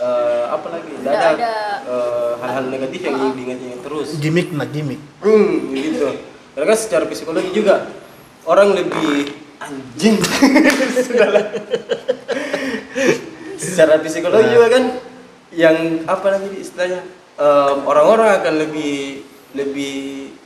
eh, 0.00 0.44
apa 0.50 0.66
lagi, 0.72 0.90
ndak 1.00 1.12
Nggak 1.12 1.30
ada 1.38 1.52
eh, 1.86 2.30
hal-hal 2.40 2.64
negatif 2.68 3.00
yang 3.04 3.16
diingat-ingat 3.36 3.80
terus. 3.84 4.08
Gimik 4.18 4.48
nah 4.52 4.68
gimik. 4.68 5.00
Hmm, 5.24 5.72
gitu. 5.72 6.08
Karena 6.56 6.66
kan 6.74 6.78
secara 6.78 7.04
psikologi 7.06 7.50
juga 7.54 7.88
orang 8.44 8.74
lebih 8.74 9.32
anjing. 9.60 10.16
Sudahlah. 11.06 11.46
secara 13.60 14.00
psikologi 14.00 14.50
juga 14.56 14.68
kan 14.72 14.84
yang 15.52 15.76
apa 16.08 16.26
lagi 16.32 16.48
istilahnya 16.58 17.04
em, 17.36 17.76
orang-orang 17.84 18.40
akan 18.40 18.54
lebih 18.66 19.24
lebih 19.50 19.94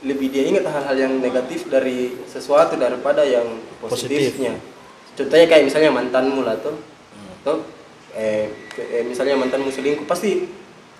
lebih 0.01 0.27
dia 0.29 0.43
ingat 0.45 0.65
hal-hal 0.65 0.95
yang 0.97 1.13
negatif 1.17 1.65
dari 1.65 2.13
sesuatu 2.25 2.73
daripada 2.75 3.21
yang 3.21 3.45
Positif. 3.79 4.33
positifnya. 4.33 4.53
Contohnya 5.15 5.45
kayak 5.45 5.63
misalnya 5.65 5.91
mantanmu 5.93 6.41
lah 6.41 6.57
tuh, 6.59 6.75
tuh 7.41 7.63
eh, 8.11 8.49
eh, 8.75 9.03
misalnya 9.05 9.37
mantanmu 9.37 9.69
selingkuh 9.69 10.03
pasti 10.03 10.49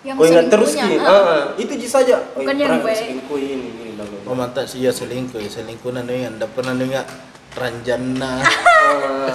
yang 0.06 0.16
kau 0.16 0.24
ingat 0.24 0.54
terus 0.54 0.78
selingkuhnya, 0.78 1.02
nih, 1.02 1.10
ah. 1.10 1.26
ah, 1.26 1.44
itu 1.58 1.74
ji 1.76 1.88
saja. 1.90 2.16
Oh, 2.38 2.46
Bukan 2.46 2.54
ini 2.54 2.62
yang 2.62 2.78
selingkuh 2.80 3.38
ini, 3.42 3.68
ini 3.74 3.92
bla. 3.98 4.06
Oh 4.30 4.38
mantap 4.38 4.70
sih 4.70 4.86
ya 4.86 4.94
selingkuh 4.94 5.42
ya 5.42 5.50
selingkuh 5.50 5.90
nggak 5.90 6.38
ndak 6.38 6.50
pernah 6.54 6.74
nggak 6.78 7.08
ranjana. 7.54 8.34
Ah, 8.86 9.34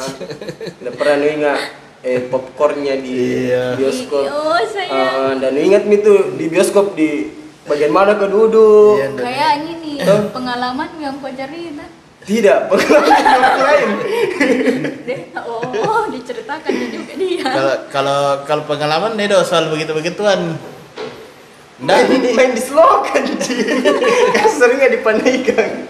Nggak 0.78 0.94
pernah 0.94 1.26
ingat 1.26 1.60
eh 2.06 2.22
popcornnya 2.30 3.02
di 3.02 3.50
Iya. 3.50 3.74
bioskop. 3.74 4.22
oh 4.30 4.62
saya 4.62 4.88
Ah, 4.88 5.32
dan 5.36 5.58
ingat 5.58 5.84
mi 5.84 5.98
tuh 5.98 6.38
di 6.38 6.46
bioskop 6.46 6.94
di 6.94 7.39
bagian 7.70 7.90
mana 7.90 8.12
kau 8.14 8.26
duduk. 8.26 8.98
Iya, 8.98 9.08
kayak 9.14 9.50
ini 9.60 9.72
nih 9.78 9.94
Tuh. 10.02 10.22
pengalaman 10.30 10.90
yang 10.98 11.14
kau 11.16 11.30
cerita 11.30 11.86
Tidak, 12.20 12.58
pengalaman 12.68 13.16
orang 13.32 13.58
lain. 13.60 13.88
deh 15.02 15.20
oh 15.40 16.04
diceritakan 16.06 16.68
juga 16.90 17.12
dia 17.14 17.40
Kalau 17.42 17.74
kalau 17.88 18.20
kalau 18.44 18.62
pengalaman 18.66 19.14
nih 19.14 19.26
do 19.26 19.40
soal 19.40 19.68
begitu 19.68 19.92
begituan. 19.92 20.58
Main, 21.80 22.04
main 22.36 22.52
di 22.52 22.60
slogan, 22.60 23.24
Ji. 23.40 23.64
Kasurnya 24.36 24.90
dipandaikan. 24.90 25.88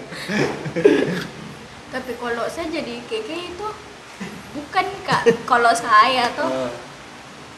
tapi 1.91 2.15
kalau 2.15 2.47
saya 2.47 2.71
jadi 2.71 3.03
keke 3.03 3.35
itu 3.51 3.67
bukan 4.51 4.85
kak 5.01 5.27
kalau 5.43 5.75
saya 5.75 6.31
tuh 6.31 6.71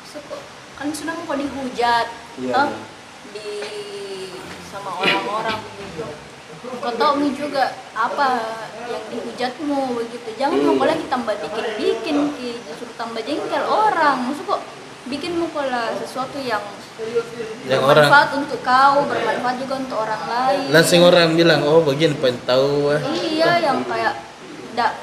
suka- 0.03 0.41
kan 0.73 0.89
sudah 0.89 1.13
mau 1.19 1.37
dihujat 1.37 2.09
Iya, 2.35 2.49
toh, 2.49 2.65
iya. 2.65 2.81
di 3.29 3.49
sama 4.73 4.91
orang-orang 4.97 5.59
begitu 5.61 6.05
kau 6.63 6.93
tahu 6.95 7.27
juga 7.35 7.63
apa 7.93 8.27
yang 8.89 9.03
dihujatmu 9.07 9.79
begitu 9.99 10.29
jangan 10.33 10.57
Iya. 10.57 10.73
mau 10.73 10.85
lagi 10.87 11.05
tambah 11.05 11.35
bikin 11.37 11.65
bikin 11.77 12.17
ki 12.33 12.49
justru 12.65 12.89
tambah 12.97 13.21
jengkel 13.21 13.63
orang 13.63 14.25
maksud 14.25 14.49
kok 14.49 14.61
bikin 15.05 15.35
mau 15.35 15.51
lah 15.61 15.91
sesuatu 15.99 16.39
yang 16.39 16.63
Yang 17.67 17.81
bermanfaat 17.83 18.29
untuk 18.37 18.59
kau 18.63 19.03
bermanfaat 19.03 19.55
juga 19.59 19.73
untuk 19.81 19.97
orang 19.99 20.23
lain 20.29 20.67
Langsung 20.69 21.01
orang 21.03 21.33
bilang, 21.33 21.65
oh 21.65 21.81
begini 21.81 22.13
pengen 22.21 22.37
tahu. 22.45 22.93
ah." 22.93 23.01
iya 23.11 23.59
yang 23.59 23.81
kayak 23.83 24.13
ndak 24.73 24.93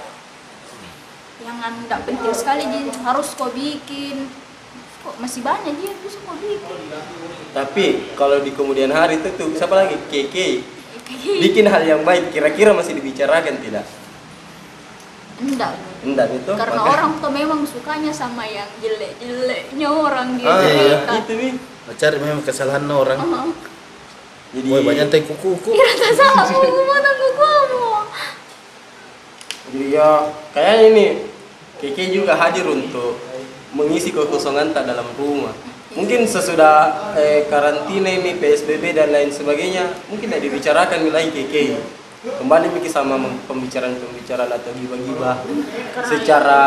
yang 1.44 1.56
ndak 1.60 2.00
penting 2.08 2.32
sekali 2.32 2.62
jadi 2.64 2.90
harus 3.04 3.34
kau 3.36 3.50
bikin 3.52 4.30
kok 5.00 5.14
masih 5.16 5.40
banyak 5.40 5.74
dia 5.74 5.92
bisa 5.98 6.18
kau 6.20 6.36
bikin 6.36 6.60
Tapi 7.50 7.84
kalau 8.14 8.38
di 8.38 8.50
kemudian 8.50 8.90
hari 8.90 9.16
itu 9.16 9.28
tuh 9.32 9.50
siapa 9.52 9.74
lagi? 9.74 9.96
Keke. 10.06 10.62
Bikin 11.40 11.66
hal 11.66 11.82
yang 11.82 12.00
baik 12.00 12.30
kira-kira 12.30 12.70
masih 12.70 12.94
dibicarakan 12.94 13.58
tidak? 13.58 13.86
enggak 15.40 15.72
Enggak 16.00 16.28
itu. 16.30 16.52
karena 16.52 16.76
maka- 16.78 16.92
orang 16.92 17.10
tuh 17.16 17.32
memang 17.32 17.60
sukanya 17.64 18.12
sama 18.12 18.44
yang 18.44 18.68
jelek-jeleknya 18.76 19.88
orang 19.88 20.36
dia 20.36 20.44
Ah, 20.46 20.60
iya. 20.60 20.96
cerita. 21.00 21.12
itu 21.18 21.32
nih. 21.34 21.52
Cari 21.90 22.16
memang 22.20 22.44
kesalahan 22.44 22.84
orang. 22.84 23.18
Heeh. 23.18 23.52
Jadi 24.52 24.66
Woi 24.68 24.82
banyak 24.82 25.06
teh 25.08 25.22
kuku-kuku. 25.22 25.72
Kira 25.72 25.92
tak 25.96 26.12
salah 26.12 26.44
mau 26.44 26.84
mana 26.84 27.10
kamu 27.14 27.84
Jadi 29.64 29.84
ya 29.88 30.10
kayaknya 30.50 30.86
ini 30.88 31.06
Keke 31.78 32.04
juga 32.10 32.34
hadir 32.34 32.66
untuk 32.66 33.16
mengisi 33.74 34.10
kekosongan 34.10 34.74
tak 34.74 34.88
dalam 34.90 35.06
rumah. 35.18 35.54
Mungkin 35.90 36.22
sesudah 36.22 37.12
eh, 37.18 37.50
karantina 37.50 38.06
ini 38.06 38.38
PSBB 38.38 38.94
dan 38.94 39.10
lain 39.10 39.34
sebagainya, 39.34 39.90
mungkin 40.06 40.30
tidak 40.30 40.42
dibicarakan 40.46 41.10
lagi 41.10 41.30
Keke. 41.34 41.64
Kembali 42.20 42.68
Miki 42.76 42.92
sama 42.92 43.16
pembicaraan-pembicaraan 43.48 44.52
atau 44.52 44.70
gibah-gibah 44.76 45.40
secara 46.04 46.62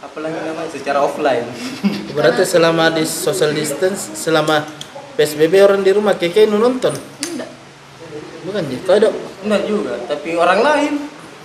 apa 0.00 0.18
lagi 0.18 0.38
namanya? 0.42 0.70
Secara 0.72 0.98
offline. 1.04 1.44
Berarti 2.16 2.48
selama 2.48 2.88
di 2.88 3.04
social 3.04 3.52
distance, 3.52 4.16
selama 4.16 4.64
PSBB 5.14 5.60
orang 5.60 5.84
di 5.84 5.92
rumah 5.92 6.16
nu 6.48 6.56
nonton. 6.56 6.96
Bukan 8.40 8.62
ya? 8.72 8.78
Kau 8.88 8.96
ada 8.96 9.08
Enggak 9.40 9.62
juga, 9.68 9.94
tapi 10.08 10.36
orang 10.36 10.60
lain. 10.60 10.92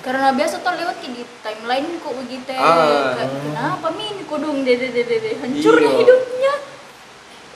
Karena 0.06 0.30
biasa 0.38 0.62
tuh 0.62 0.78
lewat 0.78 1.02
ke 1.02 1.10
di 1.10 1.26
timeline 1.42 1.98
kok 1.98 2.14
begitu 2.14 2.54
Ah. 2.54 3.18
Kenapa 3.18 3.90
min 3.98 4.22
kodong 4.30 4.62
dede 4.62 4.94
dede 4.94 5.18
dede 5.18 5.42
hancurnya 5.42 5.90
Iya. 5.90 5.98
hidupnya 6.06 6.54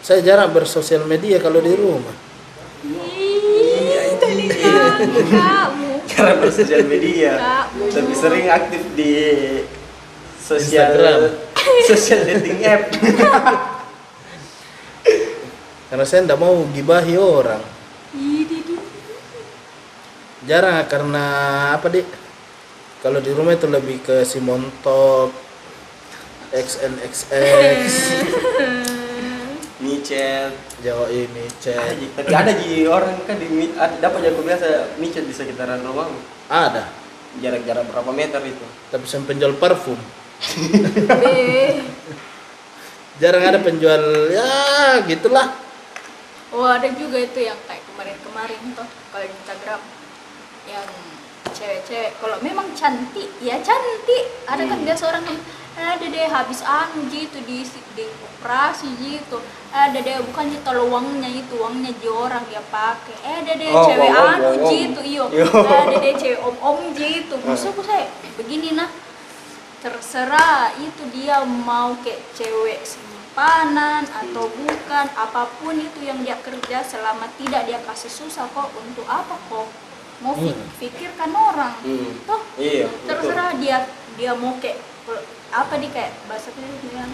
saya 0.01 0.19
jarang 0.25 0.49
bersosial 0.49 1.05
media 1.05 1.37
kalau 1.37 1.61
di 1.61 1.69
rumah. 1.75 2.15
Ih, 2.87 4.15
kamu 4.17 5.19
kamu 5.27 5.91
Karena 6.09 6.33
bersosial 6.39 6.87
media. 6.87 7.35
Kamu. 7.37 7.83
Lebih 7.93 8.15
sering 8.15 8.47
aktif 8.49 8.81
di 8.95 9.11
sosial 10.39 10.95
Instagram. 10.95 11.19
sosial 11.91 12.19
dating 12.25 12.63
app. 12.65 12.81
Karena 15.91 16.05
saya 16.07 16.23
tidak 16.25 16.39
mau 16.39 16.63
gibahi 16.71 17.19
orang. 17.19 17.61
Jarang 20.47 20.87
karena 20.87 21.23
apa 21.75 21.91
dik? 21.91 22.07
Kalau 22.99 23.23
di 23.23 23.31
rumah 23.31 23.55
itu 23.55 23.63
lebih 23.71 24.03
ke 24.03 24.27
si 24.27 24.43
montok, 24.43 25.31
XNXX, 26.51 27.87
micet. 29.83 30.51
Jawa 30.83 31.07
ini, 31.07 31.43
ji 31.63 32.07
tapi 32.15 32.31
ada 32.31 32.51
ji 32.55 32.87
orang 32.87 33.15
kan 33.23 33.39
di 33.39 33.47
dapat 33.75 34.19
jago 34.23 34.43
biasa 34.43 34.95
micet 34.99 35.27
di 35.27 35.35
sekitaran 35.35 35.83
rumahmu 35.83 36.19
Ada, 36.51 36.87
jarak-jarak 37.39 37.87
berapa 37.87 38.11
meter 38.11 38.43
itu? 38.43 38.65
Tapi 38.91 39.03
saya 39.07 39.23
penjual 39.23 39.55
parfum. 39.55 39.99
Jarang 43.19 43.43
ada 43.43 43.59
penjual 43.59 44.31
ya 44.31 44.47
gitulah. 45.03 45.51
Oh 46.55 46.63
ada 46.63 46.87
juga 46.95 47.19
itu 47.19 47.43
yang 47.43 47.59
kayak 47.67 47.83
kemarin-kemarin 47.91 48.59
tuh 48.71 48.87
kalau 49.11 49.27
di 49.27 49.35
Instagram. 49.35 49.81
Yang 50.63 50.87
cewek-cewek. 51.59 52.15
Kalau 52.23 52.39
memang 52.39 52.71
cantik 52.71 53.27
ya 53.43 53.59
cantik. 53.59 54.25
Ada 54.47 54.63
kan 54.63 54.79
biasa 54.87 55.03
orang 55.11 55.27
yang 55.27 55.39
ada 55.79 56.05
deh 56.11 56.27
habis 56.27 56.59
anu 56.63 57.07
gitu 57.11 57.39
di 57.43 57.67
di 57.95 58.05
operasi 58.07 58.87
gitu. 58.99 59.43
Ada 59.69 59.99
deh 59.99 60.23
bukan 60.31 60.49
gitu 60.55 60.63
kalau 60.63 60.87
uangnya 60.87 61.29
itu 61.29 61.53
uangnya 61.59 61.91
di 61.99 62.07
orang 62.07 62.43
dia 62.47 62.63
pakai. 62.71 63.15
Eh 63.21 63.35
ada 63.43 63.53
deh 63.59 63.69
Oh, 63.69 63.83
cewek 63.83 64.09
bohong, 64.09 64.31
anu 64.33 64.49
bohong. 64.55 64.71
gitu 64.71 65.01
iyo. 65.03 65.25
Yo. 65.35 65.45
ada 65.67 65.95
deh 65.99 66.13
cewek 66.15 66.39
om 66.39 66.55
om 66.63 66.79
gitu 66.95 67.35
maksudku 67.43 67.83
saya 67.83 68.07
begini 68.39 68.73
nah 68.79 68.89
terserah 69.79 70.75
itu 70.75 71.03
dia 71.15 71.39
mau 71.47 71.95
kayak 72.03 72.19
cewek 72.35 72.83
simpanan 72.83 74.03
atau 74.11 74.51
bukan 74.51 75.07
apa 75.15 75.47
pun 75.63 75.75
itu 75.79 76.03
yang 76.03 76.19
dia 76.19 76.35
kerja 76.43 76.83
selama 76.83 77.31
tidak 77.39 77.63
dia 77.63 77.79
kasih 77.87 78.11
susah 78.11 78.51
kok 78.51 78.67
untuk 78.75 79.07
apa 79.07 79.39
kok 79.47 79.88
mau 80.19 80.35
Hmm. 80.35 80.55
pikirkan 80.77 81.31
orang 81.31 81.75
Hmm. 81.79 82.11
toh 82.27 82.41
iya 82.59 82.87
terserah 83.07 83.55
dia 83.55 83.87
dia 84.19 84.31
mau 84.35 84.55
kayak 84.59 84.79
apa 85.49 85.73
di 85.79 85.87
kayak 85.89 86.11
bahasa 86.27 86.51
kita 86.51 86.67
bilang 86.85 87.11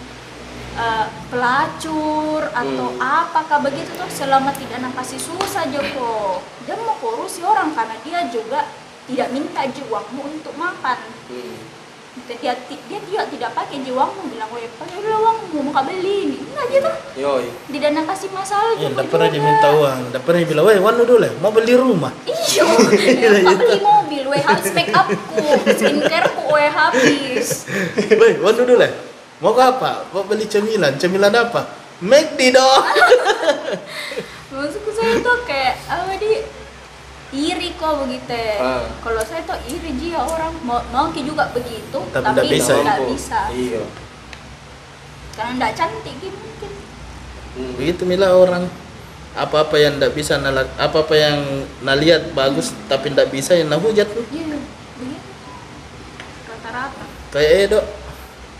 eh, 0.76 1.06
pelacur 1.30 2.42
atau 2.52 2.86
Hmm. 2.92 3.00
apakah 3.00 3.58
begitu 3.64 3.94
tuh 3.96 4.10
selama 4.10 4.52
tidak 4.52 4.82
nak 4.82 4.92
kasih 5.00 5.20
susah 5.22 5.64
Joko 5.70 6.42
dia 6.66 6.74
mau 6.76 6.98
korusi 6.98 7.40
orang 7.40 7.72
karena 7.72 7.96
dia 8.02 8.20
juga 8.28 8.68
tidak 9.06 9.30
minta 9.30 9.62
uangmu 9.64 10.22
untuk 10.36 10.52
makan 10.58 10.98
Hmm. 11.30 11.56
dia 12.26 12.52
dia 12.66 12.98
juga 13.06 13.22
tidak 13.28 13.50
pakai 13.54 13.84
jiwamu 13.84 14.32
bilang 14.32 14.50
weh 14.50 14.66
pakai 14.76 14.98
dulu 14.98 15.16
uangmu 15.16 15.58
mau 15.70 15.84
beli 15.84 16.16
ini 16.26 16.38
enggak 16.42 16.66
gitu 16.72 16.90
yoi 17.16 17.48
tidak 17.66 17.90
nak 17.92 18.04
kasih 18.06 18.28
masalah 18.30 18.72
Ya, 18.74 18.86
juga 18.86 18.92
tidak 18.94 19.06
pernah 19.08 19.28
dia 19.28 19.40
minta 19.40 19.68
uang, 19.72 19.98
tidak 20.06 20.22
pernah 20.22 20.40
bilang, 20.44 20.64
weh, 20.64 20.78
wanu 20.78 21.02
dulu 21.02 21.24
ya, 21.24 21.32
mau 21.36 21.48
beli 21.48 21.72
rumah. 21.74 22.12
iya 22.26 22.62
mau 23.42 23.56
beli 23.56 23.80
mobil 23.80 24.22
weh 24.26 24.42
habis 24.42 24.70
make 24.70 24.92
upku 24.92 25.44
skincareku 25.70 26.44
weh 26.46 26.68
habis 26.68 27.64
Weh, 28.20 28.34
wanu 28.36 28.62
dulu 28.62 28.78
ya, 28.78 28.92
mau 29.38 29.50
ke 29.50 29.62
apa? 29.62 30.04
Mau 30.10 30.22
beli 30.22 30.44
cemilan, 30.44 30.92
cemilan 30.94 31.32
apa? 31.32 31.64
McD 31.98 32.52
dong. 32.52 32.84
maksudku 34.52 34.90
saya 34.90 35.16
tuh 35.18 35.36
kayak 35.42 35.74
apa 35.86 36.16
di 36.16 36.44
iri 37.34 37.72
kok 37.74 37.92
begitu 37.98 38.40
Ah. 38.56 38.84
kalau 39.00 39.20
saya 39.20 39.40
tuh 39.42 39.58
iri 39.66 39.92
dia 39.94 40.16
orang 40.16 40.52
mau 40.62 40.80
mau 40.88 41.08
ki 41.10 41.24
juga 41.24 41.48
begitu 41.50 41.98
Tapi 42.06 42.22
tapi 42.22 42.32
nggak 42.32 42.46
bisa, 42.46 42.72
ya? 42.72 42.84
Mampu. 42.86 43.04
bisa 43.10 43.40
iya 43.50 43.82
karena 45.34 45.52
nggak 45.58 45.72
cantik 45.74 46.14
gitu 46.16 46.32
mungkin 46.32 46.70
Hmm. 47.56 47.72
Begitu 47.74 48.04
mila 48.04 48.30
orang 48.30 48.68
apa-apa 49.32 49.76
yang 49.76 49.96
tidak 49.96 50.12
bisa 50.12 50.36
nala, 50.36 50.64
apa-apa 50.76 51.12
yang 51.12 51.38
nalihat 51.80 52.32
bagus 52.32 52.72
tapi 52.86 53.12
tidak 53.12 53.28
bisa 53.28 53.52
yang 53.52 53.68
nahujat 53.68 54.08
tuh. 54.08 54.24
iya 54.30 54.56
begitu 54.96 55.28
rata-rata 56.48 57.04
Kayak 57.28 57.52
Edo. 57.68 57.80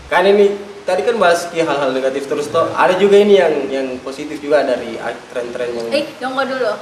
kan 0.07 0.21
ini 0.23 0.53
tadi 0.81 1.01
kan 1.01 1.17
bahas 1.17 1.49
ki 1.49 1.61
hal-hal 1.61 1.89
negatif 1.91 2.25
terus 2.25 2.45
toh 2.47 2.69
ada 2.71 2.93
juga 2.93 3.17
ini 3.17 3.35
yang 3.35 3.53
yang 3.67 3.87
positif 3.99 4.37
juga 4.37 4.61
dari 4.63 5.01
tren-tren 5.29 5.69
yang 5.73 5.87
Eh, 5.89 6.05
tunggu 6.15 6.45
dulu. 6.45 6.73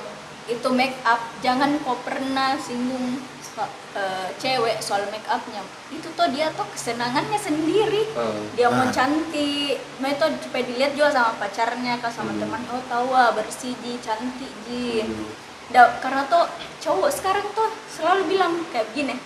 Itu 0.46 0.70
make 0.70 0.94
up, 1.02 1.18
jangan 1.42 1.82
kau 1.82 1.98
pernah 2.06 2.54
singgung 2.56 3.18
so- 3.42 3.66
eh, 3.98 4.30
cewek 4.38 4.78
soal 4.78 5.02
make 5.10 5.26
upnya. 5.26 5.66
Itu 5.90 6.14
tuh 6.14 6.30
dia 6.30 6.54
tuh 6.54 6.70
kesenangannya 6.70 7.40
sendiri. 7.40 8.14
Hmm. 8.14 8.54
Dia 8.54 8.70
mau 8.70 8.86
Ah. 8.86 8.94
cantik, 8.94 9.82
mau 9.98 10.08
itu 10.08 10.26
supaya 10.46 10.64
dilihat 10.64 10.94
juga 10.94 11.10
sama 11.10 11.34
pacarnya, 11.40 11.98
kah 11.98 12.14
sama 12.14 12.30
Hmm. 12.30 12.46
teman. 12.46 12.62
Oh 12.70 12.84
tahu 12.86 13.10
ah 13.10 13.34
bersih 13.34 13.74
ji, 13.82 13.98
cantik 14.00 14.54
ji. 14.66 15.02
Hmm. 15.02 15.34
Da- 15.74 15.98
karena 15.98 16.30
tuh 16.30 16.46
cowok 16.78 17.10
sekarang 17.10 17.48
tuh 17.58 17.74
selalu 17.90 18.38
bilang 18.38 18.54
kayak 18.70 18.86
gini. 18.94 19.18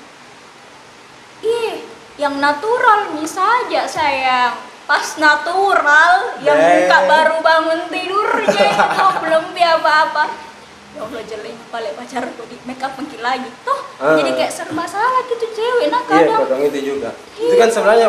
Ih, 1.40 1.84
yang 2.16 2.40
natural 2.40 3.12
nih 3.12 3.28
saja 3.28 3.84
sayang. 3.84 4.56
Pas 4.84 5.20
natural, 5.22 6.42
yang 6.42 6.58
buka 6.58 6.98
baru 7.06 7.36
bangun 7.40 7.82
tidurnya 7.88 8.66
itu 8.74 9.06
belum 9.22 9.46
apa-apa. 9.54 10.49
Ya 10.90 11.00
Allah 11.02 11.22
jeleknya 11.22 11.66
balik 11.70 11.94
pacarku 11.94 12.44
di 12.46 12.56
make 12.64 12.82
up 12.82 12.94
makin 12.94 13.22
lagi. 13.22 13.50
Toh 13.62 13.80
Ah. 14.00 14.16
jadi 14.16 14.32
kayak 14.34 14.54
serba 14.54 14.84
salah 14.88 15.22
gitu 15.28 15.46
cewek 15.52 15.92
nah 15.92 16.02
Iya, 16.02 16.10
kadang. 16.24 16.40
kadang 16.48 16.62
itu 16.66 16.80
juga. 16.96 17.10
Itu 17.36 17.56
kan 17.56 17.70
sebenarnya 17.70 18.08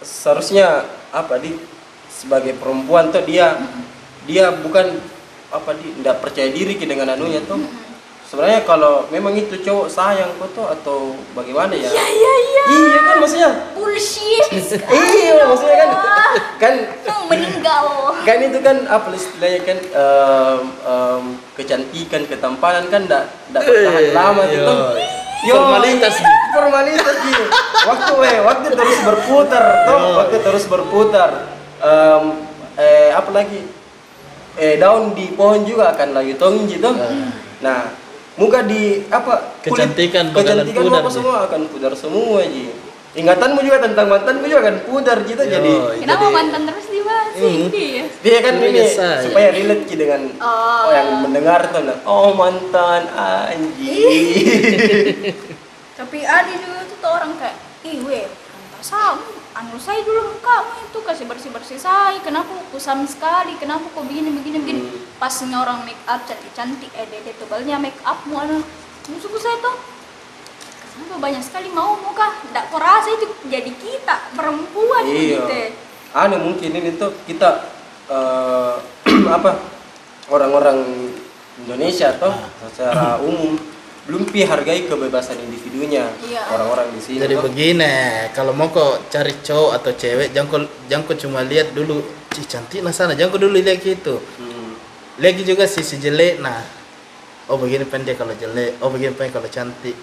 seharusnya 0.00 0.66
apa 1.10 1.36
di? 1.38 1.58
Sebagai 2.10 2.52
perempuan 2.54 3.08
tuh 3.08 3.24
dia 3.24 3.56
dia 4.24 4.52
bukan 4.52 5.00
apa 5.50 5.70
di? 5.74 5.92
Tidak 5.94 6.16
percaya 6.20 6.48
diri 6.48 6.76
dengan 6.76 7.10
anunya 7.10 7.40
tuh. 7.42 7.58
Sebenarnya 8.30 8.62
kalau 8.62 9.10
memang 9.10 9.34
itu 9.34 9.58
cowok 9.58 9.90
sayang 9.90 10.30
kok 10.38 10.54
tuh 10.54 10.62
atau 10.62 10.98
bagaimana 11.34 11.74
ya? 11.74 11.90
iya 11.90 12.06
iya 12.06 12.34
iya. 12.40 12.62
Iya 12.70 12.98
kan 13.02 13.16
maksudnya. 13.18 13.50
bullshit. 13.74 14.46
Iya 15.18 15.42
maksudnya 15.44 15.76
kan 15.76 15.90
kan 16.56 16.74
Hmm, 17.02 17.26
meninggal. 17.26 17.84
kan 18.22 18.38
itu 18.38 18.58
kan 18.60 18.86
apa 18.86 19.10
istilahnya 19.10 19.60
kan 19.64 19.78
em, 19.82 20.60
em, 20.80 21.22
kecantikan 21.58 22.22
ketampanan 22.24 22.86
kan 22.86 23.02
tidak 23.02 23.24
tidak 23.48 23.62
bertahan 23.64 23.98
Eh, 24.00 24.12
lama 24.12 24.42
gitu 24.46 24.74
Yo, 25.40 25.54
Formalitas, 25.56 26.14
Ji. 26.14 26.24
formalitas 26.52 27.16
gitu 27.18 27.44
waktu 27.82 28.12
eh 28.28 28.38
waktu 28.44 28.68
terus 28.70 28.98
berputar 29.00 29.64
toh 29.82 29.98
waktu 30.16 30.36
terus 30.38 30.64
berputar. 30.66 31.30
Em, 31.80 32.24
eh 32.76 33.10
apa 33.10 33.30
lagi? 33.32 33.64
Eh 34.54 34.76
daun 34.76 35.16
di 35.16 35.32
pohon 35.32 35.64
juga 35.64 35.90
akan 35.90 36.12
lagi 36.12 36.36
tongi 36.36 36.70
gitu 36.70 36.94
nah 37.60 37.90
muka 38.36 38.62
di 38.62 39.04
apa 39.08 39.56
kulit- 39.60 39.90
Kecantikan 39.90 40.30
kecantikan 40.30 40.82
pudar, 40.82 41.00
apa 41.00 41.10
semua 41.10 41.34
akan 41.44 41.60
pudar 41.66 41.92
semua 41.92 42.40
ji. 42.44 42.68
Ingatanmu 43.10 43.60
juga 43.60 43.80
tentang 43.80 44.06
mantanmu 44.06 44.44
juga 44.44 44.60
akan 44.64 44.76
pudar 44.84 45.16
gitu 45.24 45.40
Yo, 45.40 45.50
jadi 45.50 45.72
kenapa 45.98 46.22
jadi- 46.22 46.32
mantan 46.32 46.60
terus 46.64 46.86
dibahas 46.86 47.32
Hmm. 47.32 47.66
ini 47.66 47.84
dia 48.22 48.38
kan 48.38 48.54
ini 48.56 48.80
saya. 48.86 49.20
supaya 49.20 49.48
relate 49.50 49.82
ki 49.84 49.94
dengan 49.96 50.20
Oh. 50.36 50.46
oh, 50.46 50.88
yang 50.88 51.08
mendengar 51.20 51.60
tuh 51.66 51.80
nah, 51.82 51.96
oh 52.04 52.32
mantan 52.32 53.08
anjing. 53.10 55.34
Tapi 55.92 56.16
ada 56.20 56.48
juga 56.48 56.80
tuh 56.86 57.08
orang 57.08 57.34
kayak 57.34 57.56
ih 57.82 57.98
weh 58.00 58.24
pantas 58.24 58.88
anu 59.50 59.76
saya 59.82 60.00
dulu 60.06 60.36
mukamu 60.36 60.72
itu 60.86 60.98
kasih 61.02 61.26
bersih 61.26 61.50
bersih 61.50 61.78
saya 61.78 62.22
kenapa 62.22 62.54
kusam 62.70 63.02
sekali? 63.02 63.58
Kenapa 63.58 63.90
kok 63.90 64.06
begini 64.06 64.30
begini 64.30 64.58
begini? 64.62 64.80
Hmm. 64.86 65.18
pasnya 65.18 65.58
orang 65.60 65.82
make 65.82 65.98
up 66.06 66.22
cantik 66.24 66.50
cantik 66.54 66.90
eh 66.94 67.06
dede 67.10 67.34
tebalnya 67.34 67.76
make 67.82 67.98
upmu 68.06 68.38
anu. 68.38 68.62
Musuhku 69.10 69.42
saya 69.42 69.58
tuh 69.58 69.74
kenapa 71.10 71.16
banyak 71.26 71.42
sekali 71.42 71.68
mau 71.74 71.98
muka 71.98 72.28
ndak 72.52 72.70
kau 72.70 72.78
rasa 72.78 73.08
itu 73.10 73.26
jadi 73.48 73.72
kita 73.72 74.36
perempuan 74.36 75.02
iya. 75.08 75.42
gitu 75.42 75.58
anu 76.14 76.36
mungkin 76.50 76.70
ini 76.70 76.94
tuh 76.94 77.10
kita 77.26 77.66
eh, 78.06 78.74
apa 79.36 79.58
orang-orang 80.30 81.10
Indonesia 81.66 82.14
toh 82.20 82.34
secara 82.70 83.18
umum 83.18 83.58
belum 84.08 84.24
pi 84.32 84.42
hargai 84.48 84.88
kebebasan 84.88 85.36
individunya 85.44 86.08
Iya. 86.24 86.42
orang-orang 86.56 86.88
di 86.96 87.00
sini 87.04 87.18
Jadi 87.20 87.34
toh. 87.36 87.42
begini, 87.46 87.94
kalau 88.32 88.52
mau 88.56 88.72
kok 88.72 89.12
cari 89.12 89.36
cowok 89.44 89.72
atau 89.76 89.92
cewek, 89.92 90.32
jangan 90.32 90.64
jangan 90.88 91.16
cuma 91.20 91.40
lihat 91.44 91.76
dulu, 91.76 92.00
cih 92.32 92.46
cantik 92.48 92.80
nah 92.80 92.90
sana, 92.96 93.12
jangan 93.12 93.36
dulu 93.36 93.60
lihat 93.60 93.78
gitu. 93.84 94.16
Hmm. 94.40 94.72
Lihat 95.20 95.44
juga 95.44 95.68
sisi 95.68 96.00
jelek, 96.00 96.40
nah, 96.40 96.64
oh 97.52 97.60
begini 97.60 97.84
pendek 97.84 98.16
kalau 98.16 98.32
jelek, 98.32 98.80
oh 98.80 98.88
begini 98.88 99.12
pendek 99.12 99.36
kalau 99.36 99.50
cantik. 99.52 99.96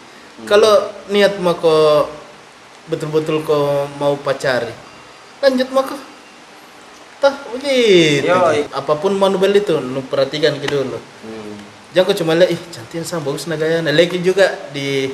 Kalau 0.46 0.94
niat 1.10 1.42
mau 1.42 1.58
kau 1.58 2.06
betul-betul 2.86 3.42
kau 3.42 3.90
mau 3.98 4.14
pacari, 4.22 4.70
lanjut 5.42 5.68
mau 5.74 5.82
kau. 5.82 5.98
Tah 7.18 7.34
begitu. 7.50 8.30
Yoi. 8.30 8.70
Apa 8.70 8.94
pun 9.02 9.18
mau 9.18 9.34
beli 9.34 9.66
itu, 9.66 9.74
lu 9.82 10.06
perhatikan 10.06 10.54
gitu 10.62 10.86
dulu. 10.86 11.02
Hmm. 11.02 11.37
Kau 11.96 12.14
cuma 12.14 12.38
lihat, 12.38 12.52
ih 12.54 12.62
cantik 12.72 13.04
sama 13.04 13.26
bagus 13.28 13.48
nah 13.48 13.58
gaya. 13.58 13.82
Nah, 13.82 13.92
lagi 13.92 14.20
juga 14.22 14.46
di 14.70 15.10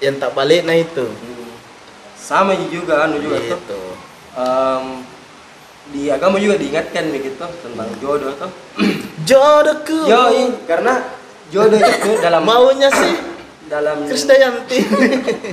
yang 0.00 0.16
tak 0.16 0.32
balik 0.32 0.64
nah 0.64 0.72
itu. 0.74 1.04
Hmm. 1.04 1.52
sama 2.16 2.54
juga 2.70 3.04
anu 3.10 3.18
juga 3.20 3.36
tuh 3.42 3.58
Gitu. 3.58 3.82
Em, 4.38 4.84
di 5.90 6.02
agama 6.06 6.38
juga 6.38 6.54
diingatkan 6.56 7.10
begitu 7.10 7.34
tentang 7.36 7.90
jodoh 7.98 8.30
tuh 8.38 8.50
Jodohku. 9.28 10.06
Yoi, 10.06 10.62
karena 10.64 11.10
jodoh 11.50 11.76
itu 11.76 12.10
dalam 12.24 12.46
maunya 12.46 12.88
sih 12.88 13.14
dalam 13.72 14.06
Krisdayanti. 14.06 14.78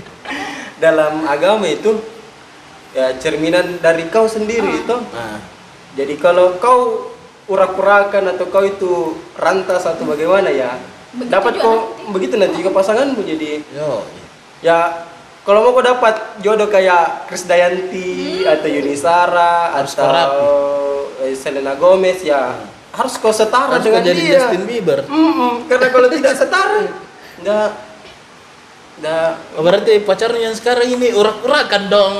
dalam 0.83 1.25
agama 1.25 1.65
itu 1.65 1.97
ya 2.93 3.17
cerminan 3.17 3.81
dari 3.81 4.05
kau 4.13 4.29
sendiri 4.29 4.85
itu. 4.85 4.95
nah, 5.11 5.41
Jadi 5.97 6.13
kalau 6.21 6.55
kau 6.61 7.09
urak-urakan 7.47 8.27
atau 8.29 8.45
kau 8.45 8.61
itu 8.61 8.93
rantas 9.33 9.83
atau 9.83 10.03
bagaimana 10.03 10.47
ya, 10.47 10.75
Begitu 11.09 11.29
dapat 11.29 11.53
kau 11.57 11.71
nanti. 11.95 12.11
begitu 12.11 12.33
nanti 12.35 12.55
juga 12.57 12.71
pasanganmu 12.73 13.21
jadi 13.21 13.63
yo. 13.71 14.03
ya 14.59 15.07
kalau 15.41 15.63
mau 15.63 15.71
kau 15.71 15.81
dapat 15.81 16.11
jodoh 16.37 16.67
kayak 16.67 17.25
Krisdayanti 17.25 18.43
Hmm. 18.43 18.51
atau 18.51 18.67
Yunisara 18.67 19.71
Harus 19.73 19.95
atau 19.95 20.51
eh, 21.19 21.31
Selena 21.33 21.73
Gomez 21.73 22.19
ya 22.21 22.51
harus 22.89 23.15
kau 23.15 23.31
setara 23.31 23.73
Harus 23.73 23.85
kau 23.85 23.93
dengan 23.93 24.03
jadi 24.05 24.19
dia. 24.19 24.39
Justin 24.43 24.63
Bieber. 24.65 24.99
Mm-mm, 25.05 25.65
karena 25.65 25.87
kalau 25.87 26.09
tidak 26.09 26.33
setara, 26.39 26.83
enggak, 27.37 27.69
enggak 28.97 29.31
Oh, 29.53 29.61
berarti 29.61 30.01
pacarnya 30.01 30.41
yang 30.43 30.55
sekarang 30.55 30.87
ini 30.89 31.11
urak-urakan 31.11 31.83
dong. 31.87 32.15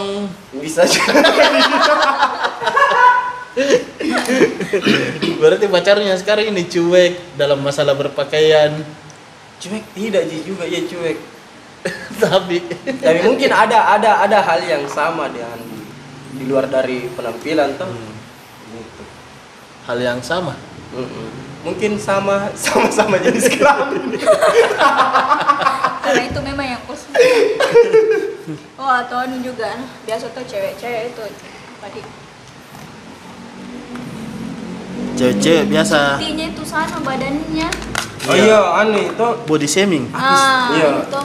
bisa 0.54 0.86
juga. 0.86 1.20
Berarti 5.42 5.66
pacarnya 5.70 6.16
sekarang 6.20 6.52
ini 6.52 6.68
cuek 6.68 7.38
dalam 7.40 7.60
masalah 7.62 7.94
berpakaian. 7.96 8.78
cuek 9.58 9.86
tidak 9.98 10.30
Ji, 10.30 10.46
juga 10.46 10.64
ya 10.70 10.82
cuek. 10.86 11.18
Tapi 12.24 12.58
Tapi 13.00 13.20
mungkin 13.26 13.50
ada 13.50 13.98
ada 13.98 14.22
ada 14.22 14.38
hal 14.44 14.62
yang 14.66 14.84
sama 14.86 15.32
dengan 15.34 15.58
di 16.38 16.44
luar 16.46 16.70
dari 16.70 17.10
penampilan 17.14 17.74
tuh. 17.80 17.90
Gitu. 18.68 19.04
hal 19.88 19.98
yang 20.04 20.20
sama. 20.20 20.54
Mm-mm. 20.92 21.28
Mungkin 21.64 21.96
sama 21.98 22.52
sama-sama 22.68 23.18
jenis 23.18 23.50
kelamin. 23.50 24.20
karena 26.08 26.24
itu 26.24 26.40
memang 26.40 26.68
yang 26.68 26.82
khusus 26.88 27.12
oh 28.80 28.92
atau 29.04 29.18
anu 29.28 29.44
juga 29.44 29.76
biasa 30.08 30.32
tuh 30.32 30.46
cewek-cewek 30.48 31.12
itu 31.12 31.24
tadi 31.84 32.02
Cewek-cewek 35.18 35.66
biasa 35.68 36.00
intinya 36.16 36.46
itu 36.48 36.64
sana 36.64 36.98
badannya 37.00 37.70
Oh 38.24 38.36
iya, 38.36 38.60
aneh 38.76 39.08
itu 39.08 39.28
body 39.46 39.66
shaming. 39.66 40.12
ah 40.12 40.68
Iya. 40.70 41.00
itu 41.02 41.22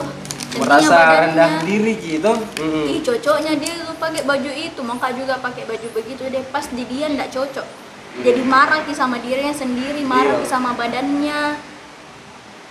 merasa 0.55 0.87
badannya. 0.89 1.19
rendah 1.27 1.49
diri 1.61 1.93
gitu. 1.99 2.31
Mm-mm. 2.57 2.85
Ih 2.87 2.99
cocoknya 3.01 3.53
dia 3.55 3.73
tuh 3.77 3.91
pakai 3.97 4.23
baju 4.23 4.47
itu, 4.49 4.79
maka 4.81 5.11
juga 5.11 5.35
pakai 5.37 5.63
baju 5.63 5.87
begitu 5.91 6.23
deh. 6.25 6.39
Pas 6.47 6.63
di 6.65 6.83
dia 6.85 7.05
ndak 7.07 7.27
cocok. 7.29 7.67
Jadi 8.15 8.41
marah 8.43 8.81
ki 8.81 8.93
sama 8.93 9.17
dirinya 9.17 9.51
sendiri, 9.51 9.99
marah 10.01 10.31
Iya. 10.31 10.41
ki 10.41 10.47
sama 10.47 10.71
badannya. 10.73 11.41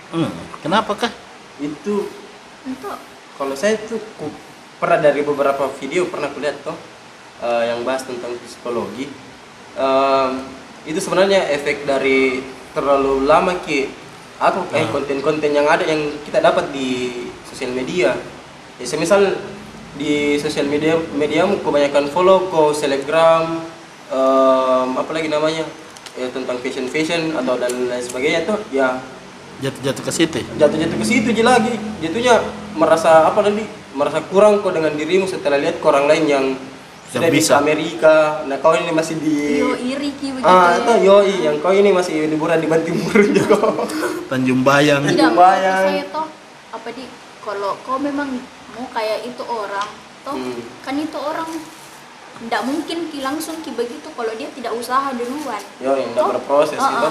Hmm, 0.09 0.31
kenapa 0.59 0.91
kah? 0.97 1.13
Itu 1.57 2.09
Untuk 2.63 2.95
kalau 3.35 3.53
saya 3.53 3.77
tuh 3.77 4.01
ku- 4.15 4.33
pernah 4.77 4.97
dari 4.99 5.21
beberapa 5.21 5.67
video 5.73 6.07
pernah 6.07 6.27
kulihat 6.27 6.63
tuh 6.63 6.73
eh, 7.39 7.63
yang 7.67 7.83
bahas 7.83 8.01
tentang 8.01 8.33
psikologi 8.39 9.13
Em, 9.73 10.31
itu 10.83 10.99
sebenarnya 10.99 11.47
efek 11.55 11.87
dari 11.87 12.43
terlalu 12.75 13.23
lama 13.23 13.55
ki 13.63 13.87
atau 14.41 14.65
kayak 14.67 14.91
konten-konten 14.91 15.55
yang 15.55 15.63
ada 15.69 15.87
yang 15.87 16.11
kita 16.27 16.43
dapat 16.43 16.67
di 16.75 17.23
sosial 17.47 17.71
media. 17.71 18.17
Ya 18.81 18.85
semisal 18.89 19.39
di 19.95 20.41
sosial 20.41 20.65
media 20.67 20.97
mediamu 21.13 21.61
kebanyakan 21.61 22.09
follow 22.09 22.49
ko 22.49 22.73
selebgram 22.73 23.61
em, 24.09 24.87
apa 24.97 25.11
lagi 25.13 25.29
namanya? 25.31 25.63
Ya 26.19 26.27
tentang 26.29 26.59
fashion 26.59 26.89
fashion 26.91 27.33
atau 27.37 27.55
dan 27.55 27.71
lain 27.71 28.03
sebagainya 28.03 28.43
tuh 28.43 28.59
ya. 28.73 28.99
Jatuh-jatuh 29.63 30.03
ke 30.03 30.11
situ. 30.11 30.39
jatuh-jatuh 30.59 30.97
ke 30.99 31.05
situ 31.07 31.27
aja 31.31 31.43
lagi. 31.55 31.73
Jatuhnya 32.03 32.43
merasa 32.75 33.29
apa 33.31 33.39
tadi? 33.39 33.63
Merasa 33.93 34.19
kurang 34.27 34.59
kok 34.65 34.73
dengan 34.73 34.91
dirimu 34.97 35.29
setelah 35.29 35.61
lihat 35.61 35.79
orang 35.85 36.09
lain 36.09 36.23
yang 36.25 36.45
sudah 37.15 37.29
di 37.29 37.37
bisa. 37.37 37.53
Amerika 37.55 38.15
nah 38.43 38.57
kau 38.57 38.73
ini 38.73 38.89
masih 38.89 39.15
di 39.17 39.35
yo 39.57 39.73
iri 39.75 40.09
ki 40.13 40.27
begitu. 40.31 40.45
ah 40.45 40.71
ya. 40.71 40.79
itu 40.79 40.93
yoi 41.05 41.35
yang 41.43 41.57
kau 41.59 41.71
ini 41.71 41.89
masih 41.89 42.25
liburan 42.25 42.57
di 42.57 42.65
Bantimur 42.65 43.13
juga 43.29 43.57
Tanjung 44.29 44.61
Bayang. 44.61 45.01
Tidak 45.03 45.13
menurut 45.29 45.37
Bayang. 45.37 45.83
saya 45.87 46.03
toh 46.09 46.25
apa 46.71 46.89
di 46.89 47.03
kalau 47.39 47.77
kau 47.81 47.97
memang 47.97 48.29
mau 48.71 48.85
kayak 48.89 49.23
itu 49.23 49.43
orang 49.43 49.89
toh 50.21 50.33
Hmm. 50.33 50.63
kan 50.81 50.95
itu 50.95 51.13
orang 51.15 51.51
ndak 52.43 52.63
mungkin 52.63 53.07
ki 53.07 53.19
langsung 53.19 53.59
ki 53.59 53.71
begitu 53.71 54.09
kalau 54.09 54.33
dia 54.33 54.49
tidak 54.49 54.73
usaha 54.73 55.11
duluan. 55.11 55.61
yoi 55.77 56.01
nggak 56.07 56.17
Toh, 56.17 56.29
berproses 56.33 56.75
uh-uh. 56.75 56.89
gitu 56.89 57.09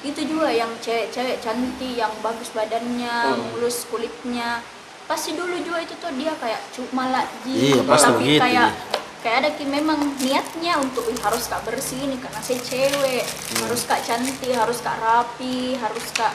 itu 0.00 0.20
juga 0.30 0.46
yang 0.48 0.70
cewek-cewek 0.78 1.38
cantik 1.38 1.92
yang 1.92 2.12
bagus 2.18 2.52
badannya 2.52 3.10
Hmm. 3.32 3.42
mulus 3.50 3.82
kulitnya 3.84 4.62
pasti 5.04 5.32
dulu 5.32 5.56
juga 5.58 5.80
itu 5.80 5.96
tuh 5.96 6.12
dia 6.12 6.30
kayak 6.34 6.60
cuma 6.68 7.08
malah 7.08 7.24
Iya, 7.42 7.80
pasti 7.82 8.06
tapi 8.06 8.18
begitu, 8.20 8.42
kayak 8.44 8.70
kayak 9.18 9.36
ada 9.38 9.50
ki 9.52 9.64
memang 9.64 9.98
niatnya 10.18 10.78
untuk 10.78 11.06
"Ih, 11.06 11.18
harus 11.18 11.46
kak 11.46 11.62
bersih 11.62 11.98
nih 12.00 12.18
karena 12.18 12.40
saya 12.40 12.60
cewek. 12.60 13.24
Harus 13.60 13.82
kak 13.84 14.00
cantik 14.02 14.52
harus 14.52 14.78
kak 14.78 14.96
rapi 14.96 15.74
harus 15.74 16.06
kak 16.12 16.34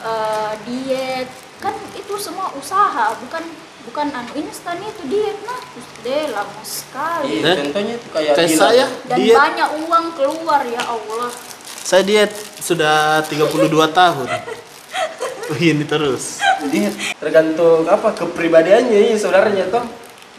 eh, 0.00 0.52
diet. 0.62 1.28
Kan 1.58 1.72
itu 1.92 2.14
semua 2.16 2.52
usaha 2.54 3.16
bukan 3.18 3.42
bukan 3.86 4.06
anu 4.10 4.32
instan 4.36 4.78
itu 4.78 5.02
diet. 5.06 5.38
Nah 5.42 5.60
deh 6.00 6.30
lama 6.30 6.62
sekali. 6.62 7.40
Iya, 7.40 7.58
contohnya 7.58 7.94
itu 7.94 8.08
kayak 8.10 8.34
Kayak 8.34 8.50
saya 8.54 8.86
dan 9.04 9.16
diet. 9.18 9.34
banyak 9.34 9.68
uang 9.82 10.06
keluar 10.14 10.60
ya 10.62 10.82
Allah. 10.82 11.30
Saya 11.82 12.02
diet 12.02 12.30
sudah 12.58 13.22
32 13.24 13.66
tahun. 13.90 14.28
Ini 15.62 15.86
terus. 15.86 16.42
Diet. 16.66 16.90
Tergantung 17.16 17.86
apa 17.86 18.10
kepribadiannya 18.12 19.10
ya 19.10 19.16
saudaranya 19.16 19.70
toh. 19.70 19.86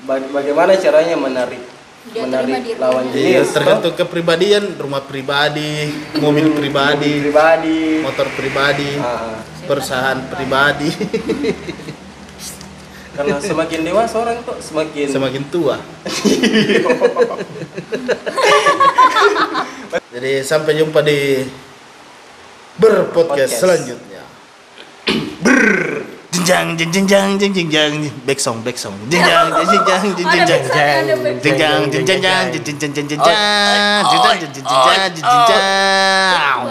Ba- 0.04 0.30
Bagaimana 0.30 0.76
caranya 0.76 1.16
menarik 1.16 1.64
Dia 2.08 2.22
menarik 2.24 2.78
lawan 2.78 3.04
jenis 3.10 3.26
Iya, 3.26 3.40
toh. 3.42 3.52
tergantung 3.54 3.94
kepribadian, 3.96 4.64
rumah 4.76 5.02
pribadi, 5.02 5.90
mobil 6.16 6.48
pribadi, 6.54 7.14
Mobil 7.18 7.26
pribadi 7.26 7.80
motor 8.00 8.28
pribadi, 8.32 8.90
Ah, 8.96 9.42
perusahaan 9.64 10.18
pribadi, 10.30 10.88
karena 13.18 13.38
semakin 13.38 13.80
dewasa 13.84 14.16
orang 14.16 14.38
tuh 14.42 14.58
semakin 14.58 15.06
semakin 15.10 15.44
tua. 15.50 15.76
Jadi 20.08 20.32
sampai 20.42 20.72
jumpa 20.74 21.00
di 21.02 21.46
berpodcast 22.76 23.34
Podcast. 23.34 23.58
selanjutnya. 23.58 24.22
Ber 25.40 25.62
jenjang 26.38 26.78
jenjang 26.78 27.10
jenjang 27.42 27.50
jenjang 27.54 27.94
back 28.30 28.38
song 28.38 28.62
back 28.62 28.78
song. 28.78 28.94
Jenjang 29.10 29.50
jenjang 29.58 30.14
jenjang 30.14 30.38
Ada 30.38 30.54
backsound, 30.54 30.78
ada 30.78 31.16
backsound. 31.18 31.42
jenjang 31.42 31.82
jenjang 31.90 32.46
jenjang 32.54 32.54
jenjang 32.54 32.86
jenjang 32.86 33.08
jenjang 33.08 33.34
jenjang 34.06 34.54
jenjang 34.54 35.10
jenjang 35.18 36.58